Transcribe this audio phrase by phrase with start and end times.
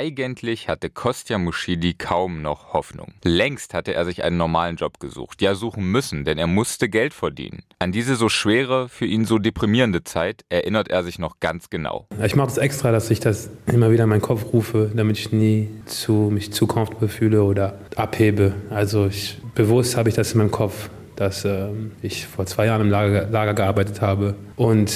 [0.00, 3.12] Eigentlich hatte Kostja Muschidi kaum noch Hoffnung.
[3.22, 7.12] Längst hatte er sich einen normalen Job gesucht, ja suchen müssen, denn er musste Geld
[7.12, 7.64] verdienen.
[7.80, 12.06] An diese so schwere, für ihn so deprimierende Zeit erinnert er sich noch ganz genau.
[12.24, 15.32] Ich mache das extra, dass ich das immer wieder in meinen Kopf rufe, damit ich
[15.32, 18.54] nie zu, mich zu comfortable fühle oder abhebe.
[18.70, 21.68] Also ich, bewusst habe ich das in meinem Kopf, dass äh,
[22.00, 24.90] ich vor zwei Jahren im Lager, Lager gearbeitet habe und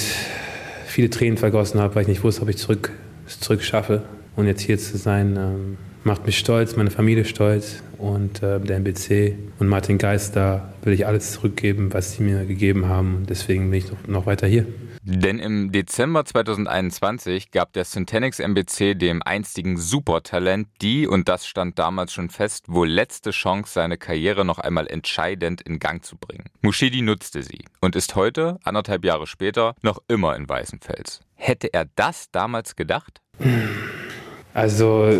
[0.87, 2.89] viele Tränen vergossen habe, weil ich nicht wusste, ob ich zurück,
[3.27, 4.01] zurück schaffe.
[4.35, 8.77] Und jetzt hier zu sein, ähm, macht mich stolz, meine Familie stolz und äh, der
[8.77, 13.25] MBC und Martin Geister will ich alles zurückgeben, was sie mir gegeben haben.
[13.27, 14.65] Deswegen bin ich noch, noch weiter hier.
[15.01, 21.77] Denn im Dezember 2021 gab der Syntanix MBC dem einstigen Supertalent die, und das stand
[21.77, 26.45] damals schon fest, wohl letzte Chance, seine Karriere noch einmal entscheidend in Gang zu bringen.
[26.61, 31.21] Mushidi nutzte sie und ist heute, anderthalb Jahre später, noch immer in Weißenfels.
[31.35, 33.21] Hätte er das damals gedacht?
[34.55, 35.11] Also,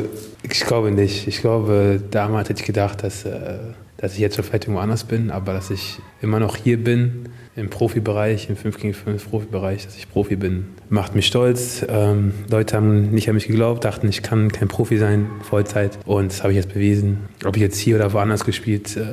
[0.43, 1.27] ich glaube nicht.
[1.27, 3.57] Ich glaube, damals hätte ich gedacht, dass, äh,
[3.97, 7.27] dass ich jetzt vielleicht irgendwo anders bin, aber dass ich immer noch hier bin,
[7.57, 11.85] im Profibereich, im 5 gegen 5 Profibereich, dass ich Profi bin, macht mich stolz.
[11.87, 15.99] Ähm, Leute haben nicht an mich geglaubt, dachten, ich kann kein Profi sein, Vollzeit.
[16.05, 17.27] Und das habe ich jetzt bewiesen.
[17.43, 19.03] Ob ich jetzt hier oder woanders gespielt äh,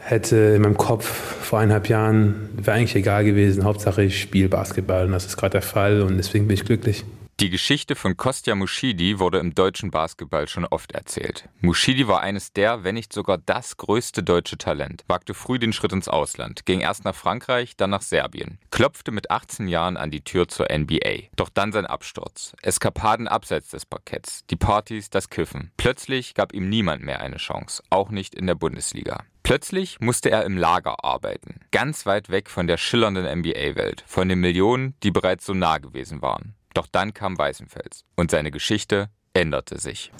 [0.00, 3.64] hätte, in meinem Kopf vor eineinhalb Jahren, wäre eigentlich egal gewesen.
[3.64, 7.04] Hauptsache, ich spiele Basketball und das ist gerade der Fall und deswegen bin ich glücklich.
[7.38, 11.50] Die Geschichte von Kostja Muschidi wurde im deutschen Basketball schon oft erzählt.
[11.60, 15.92] Muschidi war eines der, wenn nicht sogar das größte deutsche Talent, wagte früh den Schritt
[15.92, 20.24] ins Ausland, ging erst nach Frankreich, dann nach Serbien, klopfte mit 18 Jahren an die
[20.24, 21.28] Tür zur NBA.
[21.36, 25.72] Doch dann sein Absturz, Eskapaden abseits des Parketts, die Partys, das Kiffen.
[25.76, 29.24] Plötzlich gab ihm niemand mehr eine Chance, auch nicht in der Bundesliga.
[29.42, 34.40] Plötzlich musste er im Lager arbeiten, ganz weit weg von der schillernden NBA-Welt, von den
[34.40, 36.54] Millionen, die bereits so nah gewesen waren.
[36.76, 40.12] Doch dann kam Weißenfels und seine Geschichte änderte sich.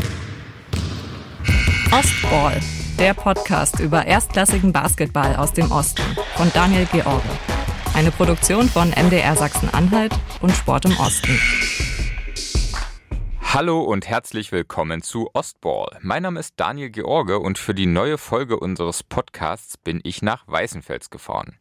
[1.92, 2.58] Ostball,
[2.98, 7.28] der Podcast über erstklassigen Basketball aus dem Osten von Daniel George.
[7.92, 11.38] Eine Produktion von MDR Sachsen-Anhalt und Sport im Osten.
[13.56, 15.88] Hallo und herzlich willkommen zu Ostball.
[16.02, 20.46] Mein Name ist Daniel George und für die neue Folge unseres Podcasts bin ich nach
[20.46, 21.56] Weißenfels gefahren.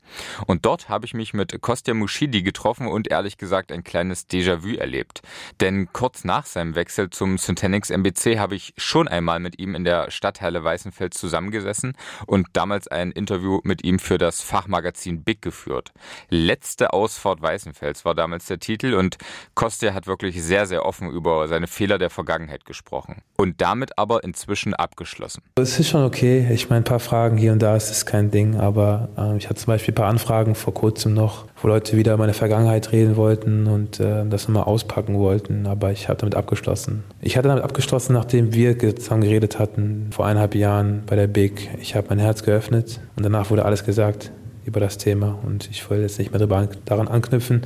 [0.46, 4.76] Und dort habe ich mich mit Kostja Muschidi getroffen und ehrlich gesagt ein kleines Déjà-vu
[4.76, 5.22] erlebt.
[5.62, 9.86] Denn kurz nach seinem Wechsel zum Syntanix MBC habe ich schon einmal mit ihm in
[9.86, 11.96] der Stadthalle Weißenfels zusammengesessen
[12.28, 15.94] und damals ein Interview mit ihm für das Fachmagazin Big geführt.
[16.28, 19.16] Letzte Ausfahrt Weißenfels war damals der Titel und
[19.54, 24.00] Kostja hat wirklich sehr, sehr offen über seine Fehler Fehler der Vergangenheit gesprochen und damit
[24.00, 25.44] aber inzwischen abgeschlossen.
[25.54, 26.48] Es ist schon okay.
[26.52, 29.48] Ich meine, ein paar Fragen hier und da ist es kein Ding, aber äh, ich
[29.48, 33.18] hatte zum Beispiel ein paar Anfragen vor kurzem noch, wo Leute wieder meine Vergangenheit reden
[33.18, 37.04] wollten und äh, das nochmal auspacken wollten, aber ich habe damit abgeschlossen.
[37.22, 41.70] Ich hatte damit abgeschlossen, nachdem wir zusammen geredet hatten, vor eineinhalb Jahren bei der Big.
[41.80, 44.32] Ich habe mein Herz geöffnet und danach wurde alles gesagt
[44.66, 47.62] über das Thema und ich wollte jetzt nicht mehr daran anknüpfen.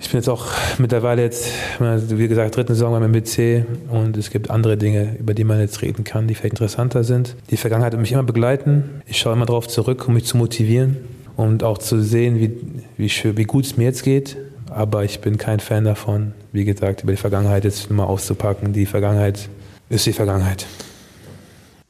[0.00, 0.46] Ich bin jetzt auch
[0.78, 1.48] mittlerweile jetzt,
[1.80, 5.82] wie gesagt, dritten Saison beim MBC und es gibt andere Dinge, über die man jetzt
[5.82, 7.34] reden kann, die vielleicht interessanter sind.
[7.50, 9.02] Die Vergangenheit wird mich immer begleiten.
[9.06, 10.96] Ich schaue immer darauf zurück, um mich zu motivieren
[11.36, 12.52] und auch zu sehen, wie,
[12.96, 14.36] wie, schön, wie gut es mir jetzt geht.
[14.70, 18.72] Aber ich bin kein Fan davon, wie gesagt, über die Vergangenheit jetzt mal auszupacken.
[18.72, 19.48] Die Vergangenheit
[19.88, 20.66] ist die Vergangenheit.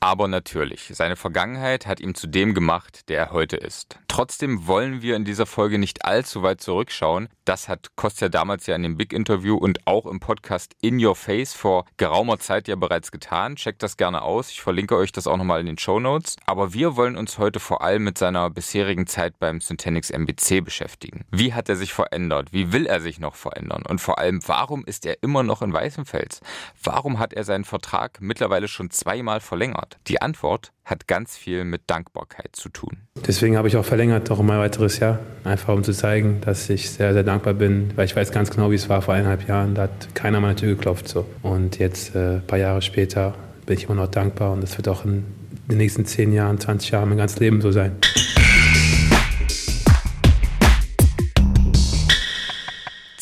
[0.00, 3.98] Aber natürlich, seine Vergangenheit hat ihm zu dem gemacht, der er heute ist.
[4.06, 7.28] Trotzdem wollen wir in dieser Folge nicht allzu weit zurückschauen.
[7.44, 11.54] Das hat Kostja damals ja in dem Big-Interview und auch im Podcast In Your Face
[11.54, 13.56] vor geraumer Zeit ja bereits getan.
[13.56, 14.50] Checkt das gerne aus.
[14.50, 16.36] Ich verlinke euch das auch nochmal in den Show Notes.
[16.47, 21.25] Aber wir wollen uns heute vor allem mit seiner bisherigen Zeit beim Syntanix MBC beschäftigen.
[21.30, 22.53] Wie hat er sich verändert?
[22.53, 23.82] Wie will er sich noch verändern?
[23.88, 26.41] Und vor allem, warum ist er immer noch in Weißenfels?
[26.82, 29.88] Warum hat er seinen Vertrag mittlerweile schon zweimal verlängert?
[29.94, 30.09] Hat?
[30.09, 32.99] Die Antwort hat ganz viel mit Dankbarkeit zu tun.
[33.26, 36.69] Deswegen habe ich auch verlängert, noch um ein weiteres Jahr, einfach um zu zeigen, dass
[36.71, 39.47] ich sehr, sehr dankbar bin, weil ich weiß ganz genau, wie es war vor eineinhalb
[39.48, 39.75] Jahren.
[39.75, 41.09] Da hat keiner meine Tür geklopft.
[41.09, 41.27] So.
[41.43, 43.34] Und jetzt, äh, ein paar Jahre später,
[43.66, 45.24] bin ich immer noch dankbar und das wird auch in
[45.68, 47.97] den nächsten zehn Jahren, 20 Jahren mein ganzes Leben so sein.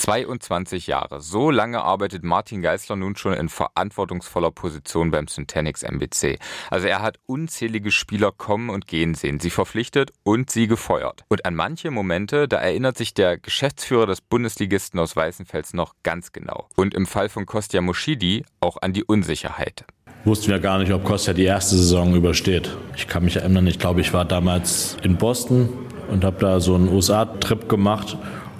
[0.06, 1.20] 22 Jahre.
[1.20, 6.38] So lange arbeitet Martin Geisler nun schon in verantwortungsvoller Position beim Syntanix MBC.
[6.70, 11.24] Also er hat unzählige Spieler kommen und gehen sehen, sie verpflichtet und sie gefeuert.
[11.26, 16.30] Und an manche Momente, da erinnert sich der Geschäftsführer des Bundesligisten aus Weißenfels noch ganz
[16.30, 16.68] genau.
[16.76, 19.84] Und im Fall von Kostja Moschidi auch an die Unsicherheit
[20.24, 22.76] wussten wir gar nicht, ob Kostja die erste Saison übersteht.
[22.96, 25.68] Ich kann mich erinnern, ich glaube, ich war damals in Boston
[26.10, 28.16] und habe da so einen USA-Trip gemacht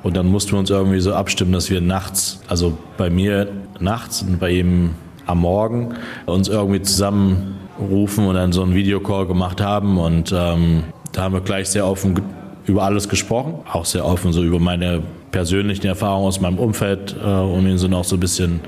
[0.07, 3.49] und dann mussten wir uns irgendwie so abstimmen, dass wir nachts, also bei mir
[3.81, 4.91] nachts und bei ihm
[5.27, 9.99] am Morgen uns irgendwie zusammenrufen und dann so einen Videocall gemacht haben.
[9.99, 12.23] Und ähm, da haben wir gleich sehr offen
[12.67, 17.27] über alles gesprochen, auch sehr offen so über meine persönlichen Erfahrungen aus meinem Umfeld, äh,
[17.27, 18.61] um ihn so noch so ein bisschen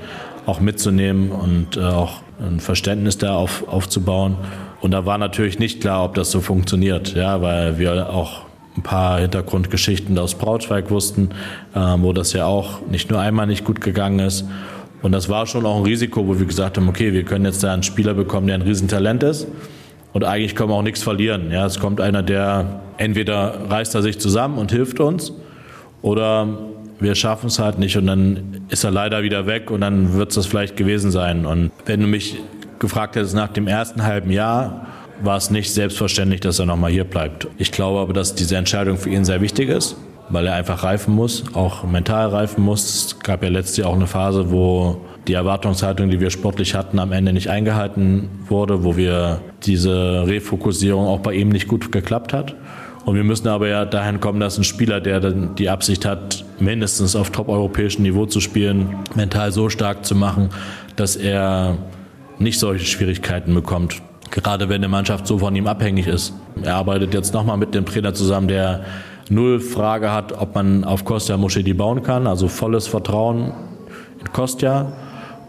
[0.45, 4.35] auch mitzunehmen und äh, auch ein Verständnis da auf, aufzubauen.
[4.81, 8.48] Und da war natürlich nicht klar, ob das so funktioniert, ja, weil wir auch
[8.79, 11.29] ein paar Hintergrundgeschichten aus Braunschweig wussten,
[11.75, 14.45] äh, wo das ja auch nicht nur einmal nicht gut gegangen ist.
[15.01, 17.63] Und das war schon auch ein Risiko, wo wir gesagt haben, okay, wir können jetzt
[17.63, 19.47] da einen Spieler bekommen, der ein Riesentalent ist.
[20.11, 21.51] Und eigentlich können wir auch nichts verlieren.
[21.51, 25.33] Ja, es kommt einer, der entweder reißt er sich zusammen und hilft uns
[26.01, 26.47] oder
[26.99, 30.29] wir schaffen es halt nicht und dann ist er leider wieder weg und dann wird
[30.29, 31.45] es das vielleicht gewesen sein.
[31.45, 32.37] Und wenn du mich
[32.79, 34.87] gefragt hättest nach dem ersten halben Jahr,
[35.21, 37.47] war es nicht selbstverständlich, dass er nochmal hier bleibt.
[37.57, 39.95] Ich glaube aber, dass diese Entscheidung für ihn sehr wichtig ist,
[40.29, 43.05] weil er einfach reifen muss, auch mental reifen muss.
[43.05, 46.99] Es gab ja letztes Jahr auch eine Phase, wo die Erwartungshaltung, die wir sportlich hatten,
[46.99, 52.33] am Ende nicht eingehalten wurde, wo wir diese Refokussierung auch bei ihm nicht gut geklappt
[52.33, 52.55] hat.
[53.05, 56.45] Und wir müssen aber ja dahin kommen, dass ein Spieler, der dann die Absicht hat,
[56.59, 60.49] mindestens auf top-europäischem Niveau zu spielen, mental so stark zu machen,
[60.95, 61.77] dass er
[62.37, 64.01] nicht solche Schwierigkeiten bekommt.
[64.31, 66.33] Gerade wenn eine Mannschaft so von ihm abhängig ist.
[66.61, 68.81] Er arbeitet jetzt nochmal mit dem Trainer zusammen, der
[69.29, 72.27] null Frage hat, ob man auf Kostja Moschedi bauen kann.
[72.27, 73.53] Also volles Vertrauen
[74.19, 74.91] in Kostja.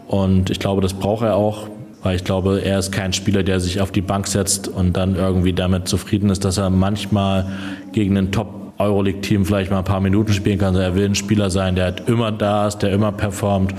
[0.07, 1.67] Und ich glaube, das braucht er auch,
[2.03, 5.15] weil ich glaube, er ist kein Spieler, der sich auf die Bank setzt und dann
[5.15, 7.45] irgendwie damit zufrieden ist, dass er manchmal
[7.91, 10.69] gegen einen Top Euroleague-Team vielleicht mal ein paar Minuten spielen kann.
[10.69, 13.73] Also er will ein Spieler sein, der halt immer da ist, der immer performt.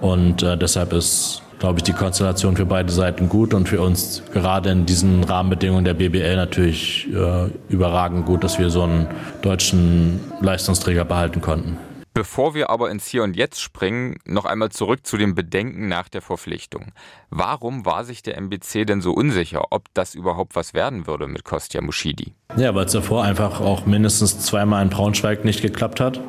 [0.00, 4.22] Und äh, deshalb ist, glaube ich, die Konstellation für beide Seiten gut und für uns
[4.32, 9.06] gerade in diesen Rahmenbedingungen der BBL natürlich äh, überragend gut, dass wir so einen
[9.42, 11.78] deutschen Leistungsträger behalten konnten.
[12.12, 16.08] Bevor wir aber ins Hier und Jetzt springen, noch einmal zurück zu den Bedenken nach
[16.08, 16.92] der Verpflichtung.
[17.28, 21.44] Warum war sich der MBC denn so unsicher, ob das überhaupt was werden würde mit
[21.44, 22.34] Kostja Muschidi?
[22.56, 26.20] Ja, weil es davor einfach auch mindestens zweimal in Braunschweig nicht geklappt hat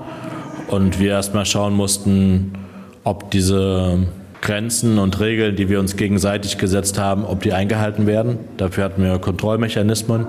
[0.67, 2.53] und wir erstmal schauen mussten,
[3.03, 4.07] ob diese
[4.41, 8.39] Grenzen und Regeln, die wir uns gegenseitig gesetzt haben, ob die eingehalten werden.
[8.57, 10.27] Dafür hatten wir Kontrollmechanismen,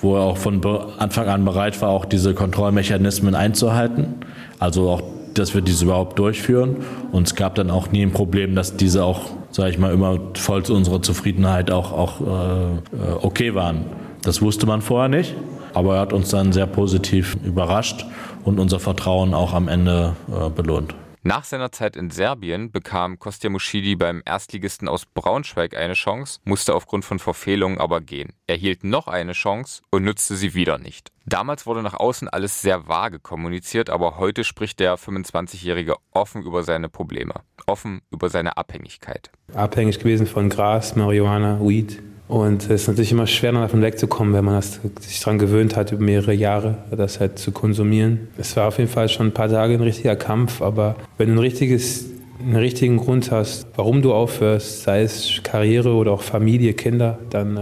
[0.00, 0.60] wo er auch von
[0.98, 4.16] Anfang an bereit war, auch diese Kontrollmechanismen einzuhalten.
[4.58, 5.02] Also auch,
[5.32, 6.76] dass wir diese überhaupt durchführen.
[7.10, 10.18] Und es gab dann auch nie ein Problem, dass diese auch, sage ich mal, immer
[10.34, 13.86] voll zu unserer Zufriedenheit auch, auch äh, okay waren.
[14.22, 15.34] Das wusste man vorher nicht,
[15.72, 18.04] aber er hat uns dann sehr positiv überrascht
[18.44, 20.94] und unser Vertrauen auch am Ende äh, belohnt.
[21.26, 26.74] Nach seiner Zeit in Serbien bekam Kostja Muschidi beim Erstligisten aus Braunschweig eine Chance, musste
[26.74, 28.34] aufgrund von Verfehlungen aber gehen.
[28.46, 31.12] Er hielt noch eine Chance und nutzte sie wieder nicht.
[31.24, 36.62] Damals wurde nach außen alles sehr vage kommuniziert, aber heute spricht der 25-Jährige offen über
[36.62, 37.32] seine Probleme,
[37.66, 39.30] offen über seine Abhängigkeit.
[39.54, 44.44] Abhängig gewesen von Gras, Marihuana, Weed, und es ist natürlich immer schwer, davon wegzukommen, wenn
[44.44, 48.28] man das, sich daran gewöhnt hat, über mehrere Jahre das halt zu konsumieren.
[48.38, 51.34] Es war auf jeden Fall schon ein paar Tage ein richtiger Kampf, aber wenn du
[51.34, 52.06] ein richtiges,
[52.40, 57.56] einen richtigen Grund hast, warum du aufhörst, sei es Karriere oder auch Familie, Kinder, dann
[57.56, 57.60] äh,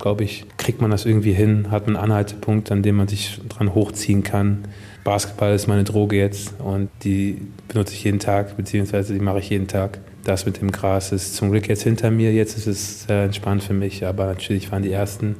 [0.00, 3.74] glaube ich, kriegt man das irgendwie hin, hat einen Anhaltepunkt, an dem man sich dran
[3.74, 4.64] hochziehen kann.
[5.04, 9.50] Basketball ist meine Droge jetzt und die benutze ich jeden Tag, beziehungsweise die mache ich
[9.50, 12.32] jeden Tag das mit dem Gras ist zum Glück jetzt hinter mir.
[12.32, 15.36] Jetzt ist es sehr entspannt für mich, aber natürlich waren die ersten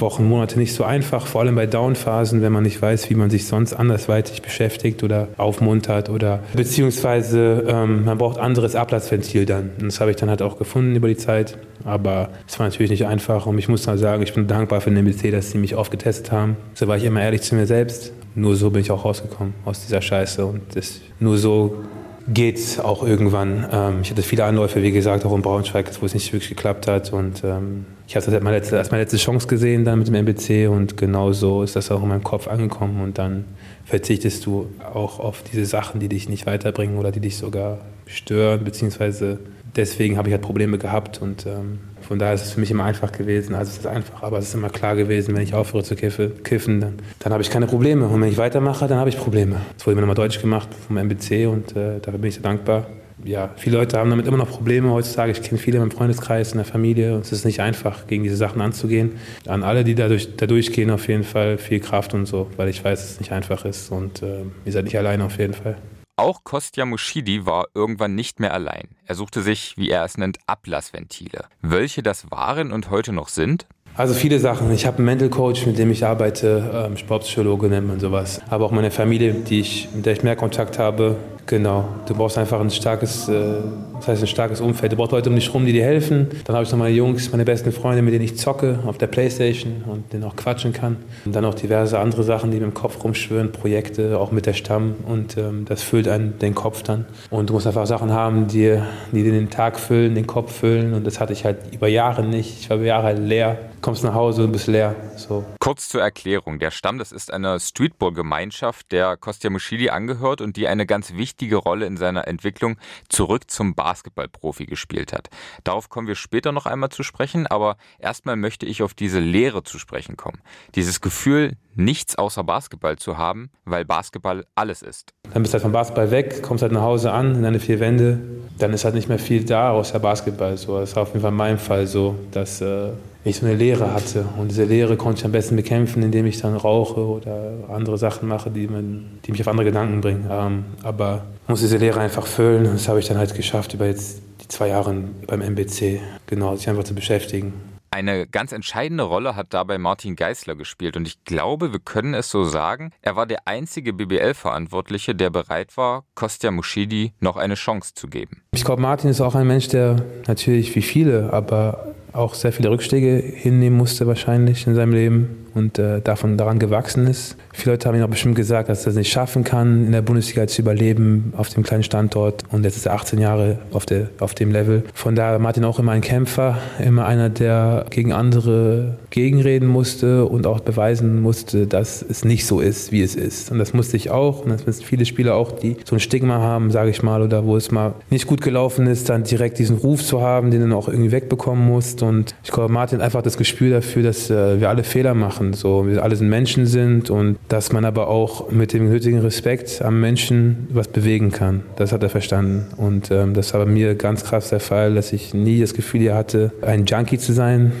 [0.00, 3.30] Wochen, Monate nicht so einfach, vor allem bei Downphasen, wenn man nicht weiß, wie man
[3.30, 9.70] sich sonst andersweitig beschäftigt oder aufmuntert oder beziehungsweise ähm, man braucht anderes Ablassventil dann.
[9.80, 12.90] Und das habe ich dann halt auch gefunden über die Zeit, aber es war natürlich
[12.90, 15.58] nicht einfach und ich muss mal sagen, ich bin dankbar für den MBC, dass sie
[15.58, 16.56] mich oft getestet haben.
[16.74, 18.12] So war ich immer ehrlich zu mir selbst.
[18.34, 21.84] Nur so bin ich auch rausgekommen aus dieser Scheiße und das, nur so
[22.28, 23.66] geht auch irgendwann.
[23.70, 26.86] Ähm, ich hatte viele Anläufe, wie gesagt, auch in Braunschweig, wo es nicht wirklich geklappt
[26.86, 27.12] hat.
[27.12, 30.08] Und ähm, ich habe das als meine, letzte, als meine letzte Chance gesehen dann mit
[30.08, 33.02] dem MBC und genau so ist das auch in meinem Kopf angekommen.
[33.02, 33.44] Und dann
[33.84, 38.64] verzichtest du auch auf diese Sachen, die dich nicht weiterbringen oder die dich sogar stören,
[38.64, 39.38] beziehungsweise
[39.76, 42.84] deswegen habe ich halt Probleme gehabt und ähm, von daher ist es für mich immer
[42.84, 43.54] einfach gewesen.
[43.54, 46.80] Also es ist einfach, aber es ist immer klar gewesen, wenn ich aufhöre zu kiffen,
[46.80, 48.06] dann, dann habe ich keine Probleme.
[48.06, 49.56] Und wenn ich weitermache, dann habe ich Probleme.
[49.76, 52.86] Das wurde mir nochmal deutlich gemacht vom MBC und äh, dafür bin ich sehr dankbar.
[53.24, 55.32] Ja, viele Leute haben damit immer noch Probleme heutzutage.
[55.32, 57.14] Ich kenne viele in meinem Freundeskreis, in der Familie.
[57.14, 59.12] Und es ist nicht einfach, gegen diese Sachen anzugehen.
[59.46, 63.00] An alle, die da durchgehen, auf jeden Fall viel Kraft und so, weil ich weiß,
[63.00, 63.90] dass es nicht einfach ist.
[63.90, 65.76] Und äh, ihr seid nicht alleine auf jeden Fall.
[66.18, 68.88] Auch Kostja Muschidi war irgendwann nicht mehr allein.
[69.04, 71.44] Er suchte sich, wie er es nennt, Ablassventile.
[71.60, 73.66] Welche das waren und heute noch sind?
[73.94, 74.72] Also viele Sachen.
[74.72, 78.40] Ich habe einen Mental Coach, mit dem ich arbeite, ähm, Sportpsychologe nennt man sowas.
[78.48, 81.16] Aber auch meine Familie, die ich, mit der ich mehr Kontakt habe,
[81.46, 83.58] Genau, du brauchst einfach ein starkes, äh,
[83.94, 84.90] das heißt ein starkes Umfeld.
[84.90, 86.28] Du brauchst Leute um dich rum, die dir helfen.
[86.44, 89.06] Dann habe ich noch meine Jungs, meine besten Freunde, mit denen ich zocke auf der
[89.06, 90.96] Playstation und denen auch quatschen kann.
[91.24, 94.54] Und dann noch diverse andere Sachen, die mir im Kopf rumschwören, Projekte, auch mit der
[94.54, 94.96] Stamm.
[95.06, 97.06] Und ähm, das füllt einen den Kopf dann.
[97.30, 98.80] Und du musst einfach Sachen haben, die,
[99.12, 100.94] die den Tag füllen, den Kopf füllen.
[100.94, 102.58] Und das hatte ich halt über Jahre nicht.
[102.60, 104.96] Ich war über Jahre leer kommst nach Hause und bist leer.
[105.16, 105.44] So.
[105.60, 106.58] Kurz zur Erklärung.
[106.58, 111.35] Der Stamm, das ist eine Streetball-Gemeinschaft, der Kostja Muschidi angehört und die eine ganz wichtige
[111.44, 112.76] Rolle in seiner Entwicklung
[113.08, 115.28] zurück zum Basketballprofi gespielt hat.
[115.64, 119.62] Darauf kommen wir später noch einmal zu sprechen, aber erstmal möchte ich auf diese Lehre
[119.62, 120.40] zu sprechen kommen.
[120.74, 125.12] Dieses Gefühl, nichts außer Basketball zu haben, weil Basketball alles ist.
[125.32, 127.80] Dann bist du halt vom Basketball weg, kommst halt nach Hause an, in deine vier
[127.80, 128.20] Wände,
[128.58, 130.56] dann ist halt nicht mehr viel da außer Basketball.
[130.56, 132.90] So, das war auf jeden Fall in meinem Fall so, dass äh,
[133.30, 134.24] ich so eine Lehre hatte.
[134.38, 138.28] Und diese Lehre konnte ich am besten bekämpfen, indem ich dann rauche oder andere Sachen
[138.28, 140.26] mache, die, man, die mich auf andere Gedanken bringen.
[140.30, 142.64] Ähm, aber muss diese Lehre einfach füllen.
[142.64, 144.94] Das habe ich dann halt geschafft über jetzt die zwei Jahre
[145.26, 146.00] beim MBC.
[146.26, 147.52] Genau, sich einfach zu beschäftigen.
[147.90, 152.30] Eine ganz entscheidende Rolle hat dabei Martin Geisler gespielt und ich glaube, wir können es
[152.30, 157.94] so sagen, er war der einzige BBL-Verantwortliche, der bereit war, Kostja Muschidi noch eine Chance
[157.94, 158.42] zu geben.
[158.52, 162.70] Ich glaube, Martin ist auch ein Mensch, der natürlich wie viele, aber auch sehr viele
[162.70, 167.36] Rückschläge hinnehmen musste wahrscheinlich in seinem Leben und äh, davon daran gewachsen ist.
[167.52, 170.02] Viele Leute haben ihn auch bestimmt gesagt, dass er es nicht schaffen kann, in der
[170.02, 172.44] Bundesliga zu überleben auf dem kleinen Standort.
[172.52, 174.84] Und jetzt ist er 18 Jahre auf, der, auf dem Level.
[174.92, 180.46] Von daher Martin auch immer ein Kämpfer, immer einer, der gegen andere gegenreden musste und
[180.46, 183.50] auch beweisen musste, dass es nicht so ist, wie es ist.
[183.50, 184.44] Und das musste ich auch.
[184.44, 187.46] Und das müssen viele Spieler auch, die so ein Stigma haben, sage ich mal, oder
[187.46, 190.76] wo es mal nicht gut gelaufen ist, dann direkt diesen Ruf zu haben, den du
[190.76, 192.02] auch irgendwie wegbekommen musst.
[192.02, 195.52] Und ich glaube, Martin einfach das Gespür dafür, dass äh, wir alle Fehler machen machen.
[195.52, 199.82] So, wir alle sind Menschen sind und dass man aber auch mit dem nötigen Respekt
[199.82, 201.62] am Menschen was bewegen kann.
[201.76, 202.66] Das hat er verstanden.
[202.76, 206.14] Und ähm, das war bei mir ganz krass der Fall, dass ich nie das Gefühl
[206.14, 207.72] hatte, ein Junkie zu sein,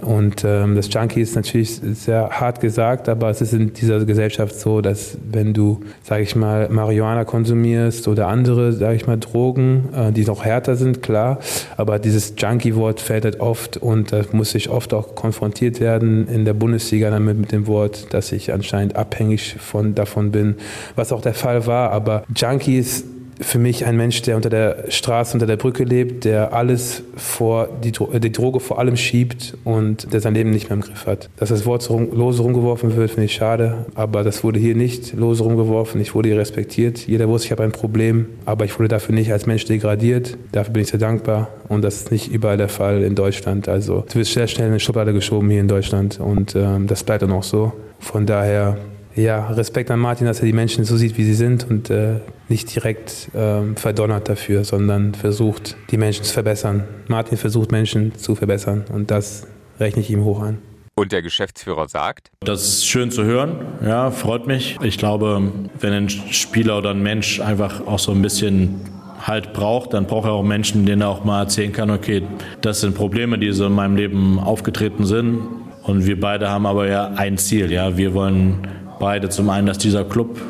[0.00, 4.54] und ähm, das Junkie ist natürlich sehr hart gesagt, aber es ist in dieser Gesellschaft
[4.58, 9.88] so, dass wenn du, sage ich mal, Marihuana konsumierst oder andere, sage ich mal, Drogen,
[9.94, 11.38] äh, die noch härter sind, klar,
[11.76, 16.44] aber dieses Junkie-Wort fällt halt oft und da muss ich oft auch konfrontiert werden in
[16.44, 20.56] der Bundesliga damit mit dem Wort, dass ich anscheinend abhängig von, davon bin,
[20.96, 21.90] was auch der Fall war.
[21.90, 23.04] Aber Junkies
[23.42, 27.68] für mich ein Mensch, der unter der Straße, unter der Brücke lebt, der alles vor,
[27.82, 31.28] die, die Droge vor allem schiebt und der sein Leben nicht mehr im Griff hat.
[31.36, 35.42] Dass das Wort lose rumgeworfen wird, finde ich schade, aber das wurde hier nicht lose
[35.42, 36.00] rumgeworfen.
[36.00, 37.06] Ich wurde hier respektiert.
[37.06, 40.36] Jeder wusste, ich habe ein Problem, aber ich wurde dafür nicht als Mensch degradiert.
[40.52, 43.68] Dafür bin ich sehr dankbar und das ist nicht überall der Fall in Deutschland.
[43.68, 47.04] Also du wirst sehr schnell in eine Schublade geschoben hier in Deutschland und ähm, das
[47.04, 47.72] bleibt dann auch so.
[47.98, 48.78] Von daher
[49.14, 52.20] ja, Respekt an Martin, dass er die Menschen so sieht, wie sie sind und äh,
[52.48, 56.84] nicht direkt ähm, verdonnert dafür, sondern versucht, die Menschen zu verbessern.
[57.08, 59.46] Martin versucht, Menschen zu verbessern und das
[59.78, 60.58] rechne ich ihm hoch an.
[60.94, 62.30] Und der Geschäftsführer sagt?
[62.40, 64.78] Das ist schön zu hören, ja, freut mich.
[64.82, 65.50] Ich glaube,
[65.80, 68.80] wenn ein Spieler oder ein Mensch einfach auch so ein bisschen
[69.26, 72.22] Halt braucht, dann braucht er auch Menschen, denen er auch mal erzählen kann, okay,
[72.60, 75.40] das sind Probleme, die so in meinem Leben aufgetreten sind.
[75.84, 78.68] Und wir beide haben aber ja ein Ziel, ja, wir wollen
[79.02, 79.28] beide.
[79.28, 80.40] Zum einen, dass dieser Club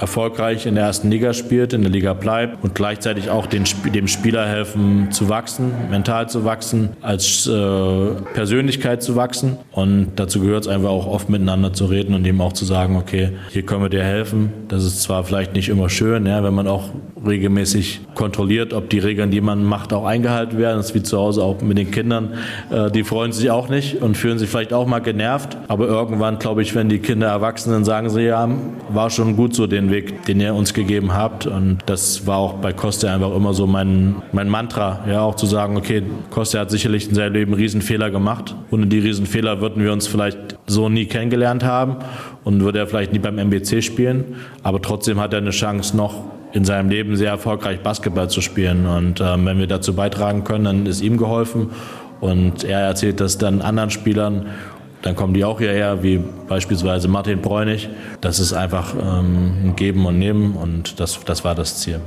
[0.00, 3.64] erfolgreich in der ersten Liga spielt, in der Liga bleibt und gleichzeitig auch den,
[3.94, 7.50] dem Spieler helfen zu wachsen, mental zu wachsen, als äh,
[8.34, 9.58] Persönlichkeit zu wachsen.
[9.72, 12.96] Und dazu gehört es einfach auch oft miteinander zu reden und ihm auch zu sagen,
[12.96, 14.52] okay, hier können wir dir helfen.
[14.68, 16.90] Das ist zwar vielleicht nicht immer schön, ja, wenn man auch
[17.26, 20.78] regelmäßig kontrolliert, ob die Regeln, die man macht, auch eingehalten werden.
[20.78, 22.34] Das ist wie zu Hause auch mit den Kindern.
[22.70, 25.58] Äh, die freuen sich auch nicht und fühlen sich vielleicht auch mal genervt.
[25.68, 28.48] Aber irgendwann, glaube ich, wenn die Kinder erwachsen sind, sagen sie, ja,
[28.88, 31.46] war schon gut so den Weg, den ihr uns gegeben habt.
[31.46, 35.46] Und das war auch bei Costa einfach immer so mein, mein Mantra, ja, auch zu
[35.46, 38.54] sagen, okay, Costa hat sicherlich in seinem Leben Riesenfehler gemacht.
[38.70, 41.96] Ohne die Riesenfehler würden wir uns vielleicht so nie kennengelernt haben
[42.44, 44.36] und würde er vielleicht nie beim MBC spielen.
[44.62, 48.86] Aber trotzdem hat er eine Chance, noch in seinem Leben sehr erfolgreich Basketball zu spielen.
[48.86, 51.70] Und ähm, wenn wir dazu beitragen können, dann ist ihm geholfen.
[52.20, 54.46] Und er erzählt das dann anderen Spielern.
[55.02, 57.88] Dann kommen die auch hierher, wie beispielsweise Martin Bräunig.
[58.20, 62.00] Das ist einfach ähm, ein Geben und Nehmen und das, das war das Ziel.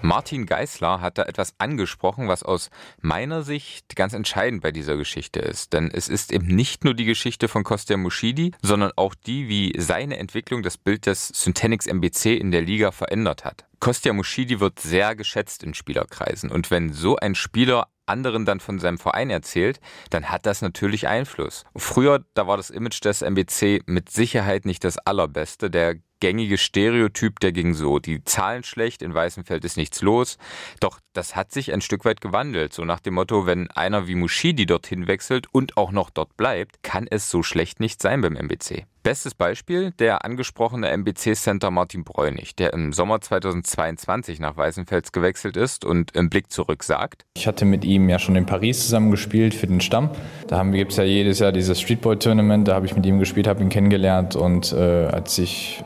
[0.00, 5.40] Martin Geisler hat da etwas angesprochen, was aus meiner Sicht ganz entscheidend bei dieser Geschichte
[5.40, 5.72] ist.
[5.72, 9.74] Denn es ist eben nicht nur die Geschichte von Kostja Muschidi, sondern auch die, wie
[9.76, 13.66] seine Entwicklung das Bild des Syntenix MBC in der Liga verändert hat.
[13.80, 16.50] Kostja Muschidi wird sehr geschätzt in Spielerkreisen.
[16.50, 21.08] Und wenn so ein Spieler anderen dann von seinem Verein erzählt, dann hat das natürlich
[21.08, 21.64] Einfluss.
[21.76, 25.70] Früher, da war das Image des MBC mit Sicherheit nicht das allerbeste.
[25.70, 30.38] Der gängige Stereotyp, der ging so, die Zahlen schlecht, in Weißenfeld ist nichts los.
[30.80, 32.72] Doch das hat sich ein Stück weit gewandelt.
[32.72, 36.82] So nach dem Motto, wenn einer wie Mushidi dorthin wechselt und auch noch dort bleibt,
[36.82, 38.86] kann es so schlecht nicht sein beim MBC.
[39.08, 45.86] Bestes Beispiel der angesprochene MBC-Center Martin Bräunig, der im Sommer 2022 nach Weißenfels gewechselt ist
[45.86, 47.24] und im Blick zurück sagt.
[47.34, 50.10] Ich hatte mit ihm ja schon in Paris zusammen gespielt für den Stamm.
[50.48, 53.62] Da gibt es ja jedes Jahr dieses Streetball-Tournament, da habe ich mit ihm gespielt, habe
[53.62, 55.82] ihn kennengelernt und äh, als ich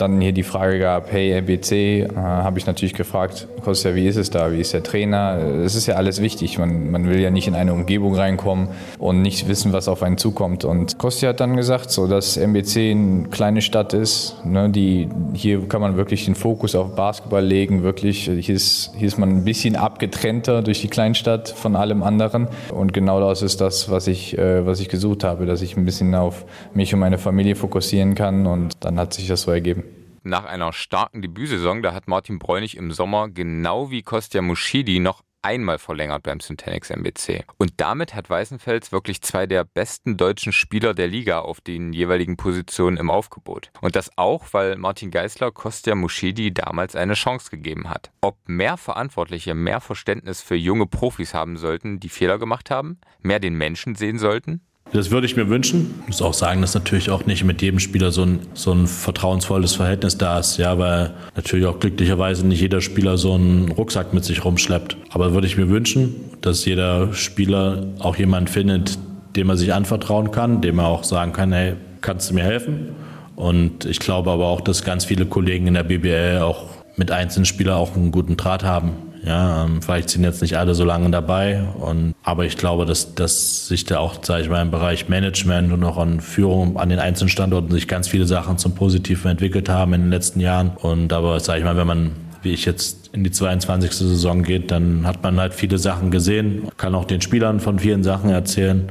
[0.00, 4.16] dann hier die Frage gab, hey RBC, äh, habe ich natürlich gefragt, Kostja, wie ist
[4.16, 5.38] es da, wie ist der Trainer?
[5.64, 9.22] Es ist ja alles wichtig, man, man will ja nicht in eine Umgebung reinkommen und
[9.22, 10.64] nicht wissen, was auf einen zukommt.
[10.64, 15.68] Und Kostja hat dann gesagt, so, dass MBC eine kleine Stadt ist, ne, die, hier
[15.68, 19.44] kann man wirklich den Fokus auf Basketball legen, wirklich, hier ist, hier ist man ein
[19.44, 22.48] bisschen abgetrennter durch die Kleinstadt von allem anderen.
[22.72, 25.84] Und genau das ist das, was ich, äh, was ich gesucht habe, dass ich ein
[25.84, 28.46] bisschen auf mich und meine Familie fokussieren kann.
[28.46, 29.84] Und dann hat sich das so ergeben
[30.22, 35.22] nach einer starken Debütsaison, da hat Martin Bräunig im Sommer genau wie Kostja Muschidi noch
[35.42, 37.44] einmal verlängert beim Syntanix MBC.
[37.58, 42.36] Und damit hat Weißenfels wirklich zwei der besten deutschen Spieler der Liga auf den jeweiligen
[42.36, 43.70] Positionen im Aufgebot.
[43.80, 48.10] Und das auch, weil Martin Geisler Kostja Muschidi damals eine Chance gegeben hat.
[48.20, 53.40] Ob mehr Verantwortliche mehr Verständnis für junge Profis haben sollten, die Fehler gemacht haben, mehr
[53.40, 55.94] den Menschen sehen sollten, das würde ich mir wünschen.
[56.02, 58.86] Ich muss auch sagen, dass natürlich auch nicht mit jedem Spieler so ein, so ein
[58.86, 64.12] vertrauensvolles Verhältnis da ist, ja, weil natürlich auch glücklicherweise nicht jeder Spieler so einen Rucksack
[64.12, 64.96] mit sich rumschleppt.
[65.10, 68.98] Aber würde ich mir wünschen, dass jeder Spieler auch jemand findet,
[69.36, 72.88] dem er sich anvertrauen kann, dem er auch sagen kann, hey, kannst du mir helfen?
[73.36, 76.64] Und ich glaube aber auch, dass ganz viele Kollegen in der BBL auch
[76.96, 78.92] mit einzelnen Spielern auch einen guten Draht haben.
[79.22, 83.14] Ja, ähm, vielleicht sind jetzt nicht alle so lange dabei, und, aber ich glaube, dass,
[83.14, 86.88] dass sich da auch, sage ich mal, im Bereich Management und auch an Führung an
[86.88, 90.70] den einzelnen Standorten sich ganz viele Sachen zum Positiven entwickelt haben in den letzten Jahren.
[90.76, 92.12] Und aber, sage ich mal, wenn man
[92.42, 93.92] wie ich jetzt in die 22.
[93.92, 98.02] Saison geht, dann hat man halt viele Sachen gesehen, kann auch den Spielern von vielen
[98.02, 98.90] Sachen erzählen,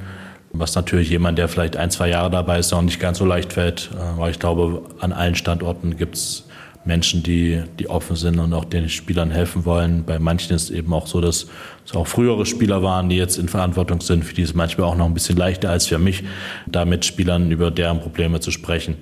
[0.51, 3.53] was natürlich jemand, der vielleicht ein, zwei Jahre dabei ist, auch nicht ganz so leicht
[3.53, 3.89] fällt.
[3.93, 6.45] Äh, weil ich glaube, an allen Standorten gibt es
[6.89, 10.03] Menschen, die, die offen sind und auch den Spielern helfen wollen.
[10.05, 11.45] Bei manchen ist es eben auch so, dass
[11.85, 14.25] es auch frühere Spieler waren, die jetzt in Verantwortung sind.
[14.25, 16.23] Für die ist es manchmal auch noch ein bisschen leichter als für mich,
[16.65, 18.95] da mit Spielern über deren Probleme zu sprechen.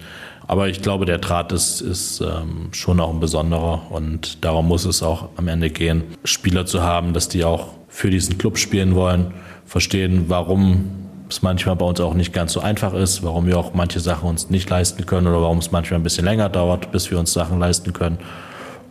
[0.48, 4.84] Aber ich glaube, der Draht ist, ist ähm, schon auch ein besonderer und darum muss
[4.84, 8.96] es auch am Ende gehen, Spieler zu haben, dass die auch für diesen Club spielen
[8.96, 9.34] wollen,
[9.66, 13.74] verstehen, warum es manchmal bei uns auch nicht ganz so einfach ist, warum wir auch
[13.74, 17.10] manche Sachen uns nicht leisten können oder warum es manchmal ein bisschen länger dauert, bis
[17.12, 18.18] wir uns Sachen leisten können.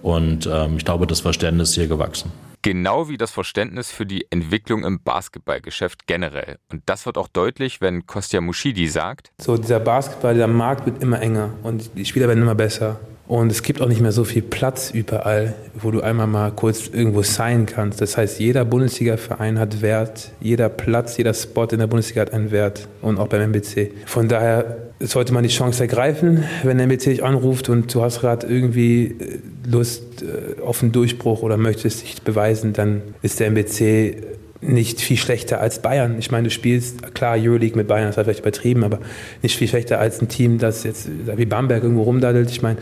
[0.03, 2.33] Und ähm, ich glaube, das Verständnis ist hier gewachsen.
[2.63, 6.59] Genau wie das Verständnis für die Entwicklung im Basketballgeschäft generell.
[6.71, 11.03] Und das wird auch deutlich, wenn Kostja Mushidi sagt: So, dieser Basketball, dieser Markt wird
[11.03, 12.99] immer enger und die Spieler werden immer besser.
[13.29, 16.89] Und es gibt auch nicht mehr so viel Platz überall, wo du einmal mal kurz
[16.93, 18.01] irgendwo sein kannst.
[18.01, 22.53] Das heißt, jeder Bundesliga-Verein hat Wert, jeder Platz, jeder Spot in der Bundesliga hat einen
[22.53, 23.91] Wert und auch beim MBC.
[24.07, 28.21] Von daher sollte man die Chance ergreifen, wenn der MBC dich anruft und du hast
[28.21, 33.49] gerade irgendwie äh, Lust äh, auf einen Durchbruch oder möchtest dich beweisen, dann ist der
[33.49, 34.23] MBC
[34.61, 36.17] nicht viel schlechter als Bayern.
[36.19, 39.01] Ich meine, du spielst, klar, Euroleague mit Bayern, das war vielleicht übertrieben, aber
[39.43, 42.51] nicht viel schlechter als ein Team, das jetzt wie Bamberg irgendwo rumdaddelt.
[42.51, 42.79] Ich meine,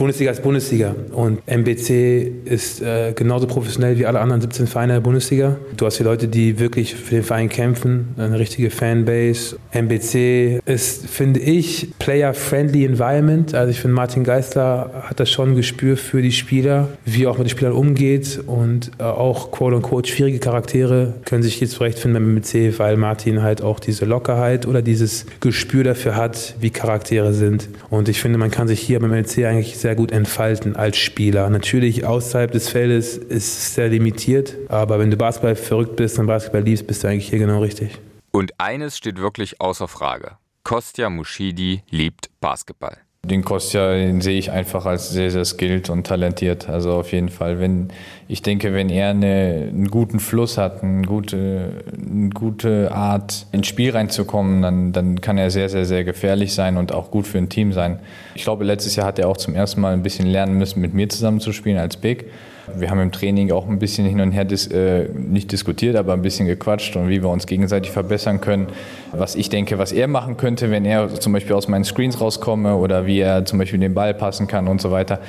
[0.00, 5.00] Bundesliga ist Bundesliga und MBC ist äh, genauso professionell wie alle anderen 17 Vereine der
[5.00, 5.56] Bundesliga.
[5.76, 9.58] Du hast hier Leute, die wirklich für den Verein kämpfen, eine richtige Fanbase.
[9.72, 13.54] MBC ist, finde ich, Player-Friendly Environment.
[13.54, 17.32] Also ich finde, Martin Geisler hat das schon ein Gespür für die Spieler, wie er
[17.32, 22.22] auch mit den Spielern umgeht und äh, auch quote-unquote schwierige Charaktere können sich hier zurechtfinden
[22.22, 27.34] beim MBC, weil Martin halt auch diese Lockerheit oder dieses Gespür dafür hat, wie Charaktere
[27.34, 27.68] sind.
[27.90, 30.98] Und ich finde, man kann sich hier beim MBC eigentlich sehr sehr gut entfalten als
[30.98, 31.50] Spieler.
[31.50, 36.28] Natürlich außerhalb des Feldes ist es sehr limitiert, aber wenn du Basketball verrückt bist und
[36.28, 37.98] Basketball liebst, bist du eigentlich hier genau richtig.
[38.30, 40.36] Und eines steht wirklich außer Frage.
[40.62, 42.98] Kostja Mushidi liebt Basketball.
[43.22, 46.70] Den Kostja den sehe ich einfach als sehr, sehr skilled und talentiert.
[46.70, 47.60] Also auf jeden Fall.
[47.60, 47.88] Wenn,
[48.28, 53.66] ich denke, wenn er eine, einen guten Fluss hat, eine gute, eine gute Art ins
[53.66, 57.36] Spiel reinzukommen, dann, dann kann er sehr, sehr, sehr gefährlich sein und auch gut für
[57.36, 58.00] ein Team sein.
[58.34, 60.94] Ich glaube, letztes Jahr hat er auch zum ersten Mal ein bisschen lernen müssen, mit
[60.94, 62.30] mir zusammen zu spielen als Big.
[62.76, 66.12] Wir haben im Training auch ein bisschen hin und her dis äh, nicht diskutiert, aber
[66.12, 68.68] ein bisschen gequatscht und wie wir uns gegenseitig verbessern können.
[69.12, 72.76] Was ich denke, was er machen könnte, wenn er zum Beispiel aus meinen Screens rauskomme
[72.76, 75.20] oder wie er zum Beispiel den Ball passen kann und so weiter.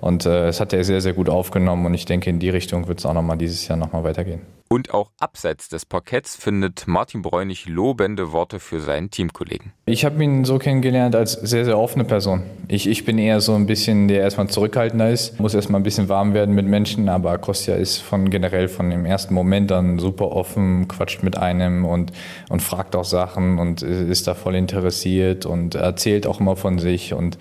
[0.00, 2.88] Und äh, das hat er sehr, sehr gut aufgenommen und ich denke, in die Richtung
[2.88, 4.59] wird es auch nochmal dieses Jahr nochmal weitergehen.
[4.72, 9.72] Und auch abseits des Parketts findet Martin Bräunig lobende Worte für seinen Teamkollegen.
[9.84, 12.42] Ich habe ihn so kennengelernt als sehr, sehr offene Person.
[12.68, 16.08] Ich, ich bin eher so ein bisschen, der erstmal zurückhaltender ist, muss erstmal ein bisschen
[16.08, 20.30] warm werden mit Menschen, aber Kostja ist von generell von dem ersten Moment dann super
[20.30, 22.12] offen, quatscht mit einem und,
[22.48, 27.12] und fragt auch Sachen und ist da voll interessiert und erzählt auch immer von sich
[27.12, 27.38] und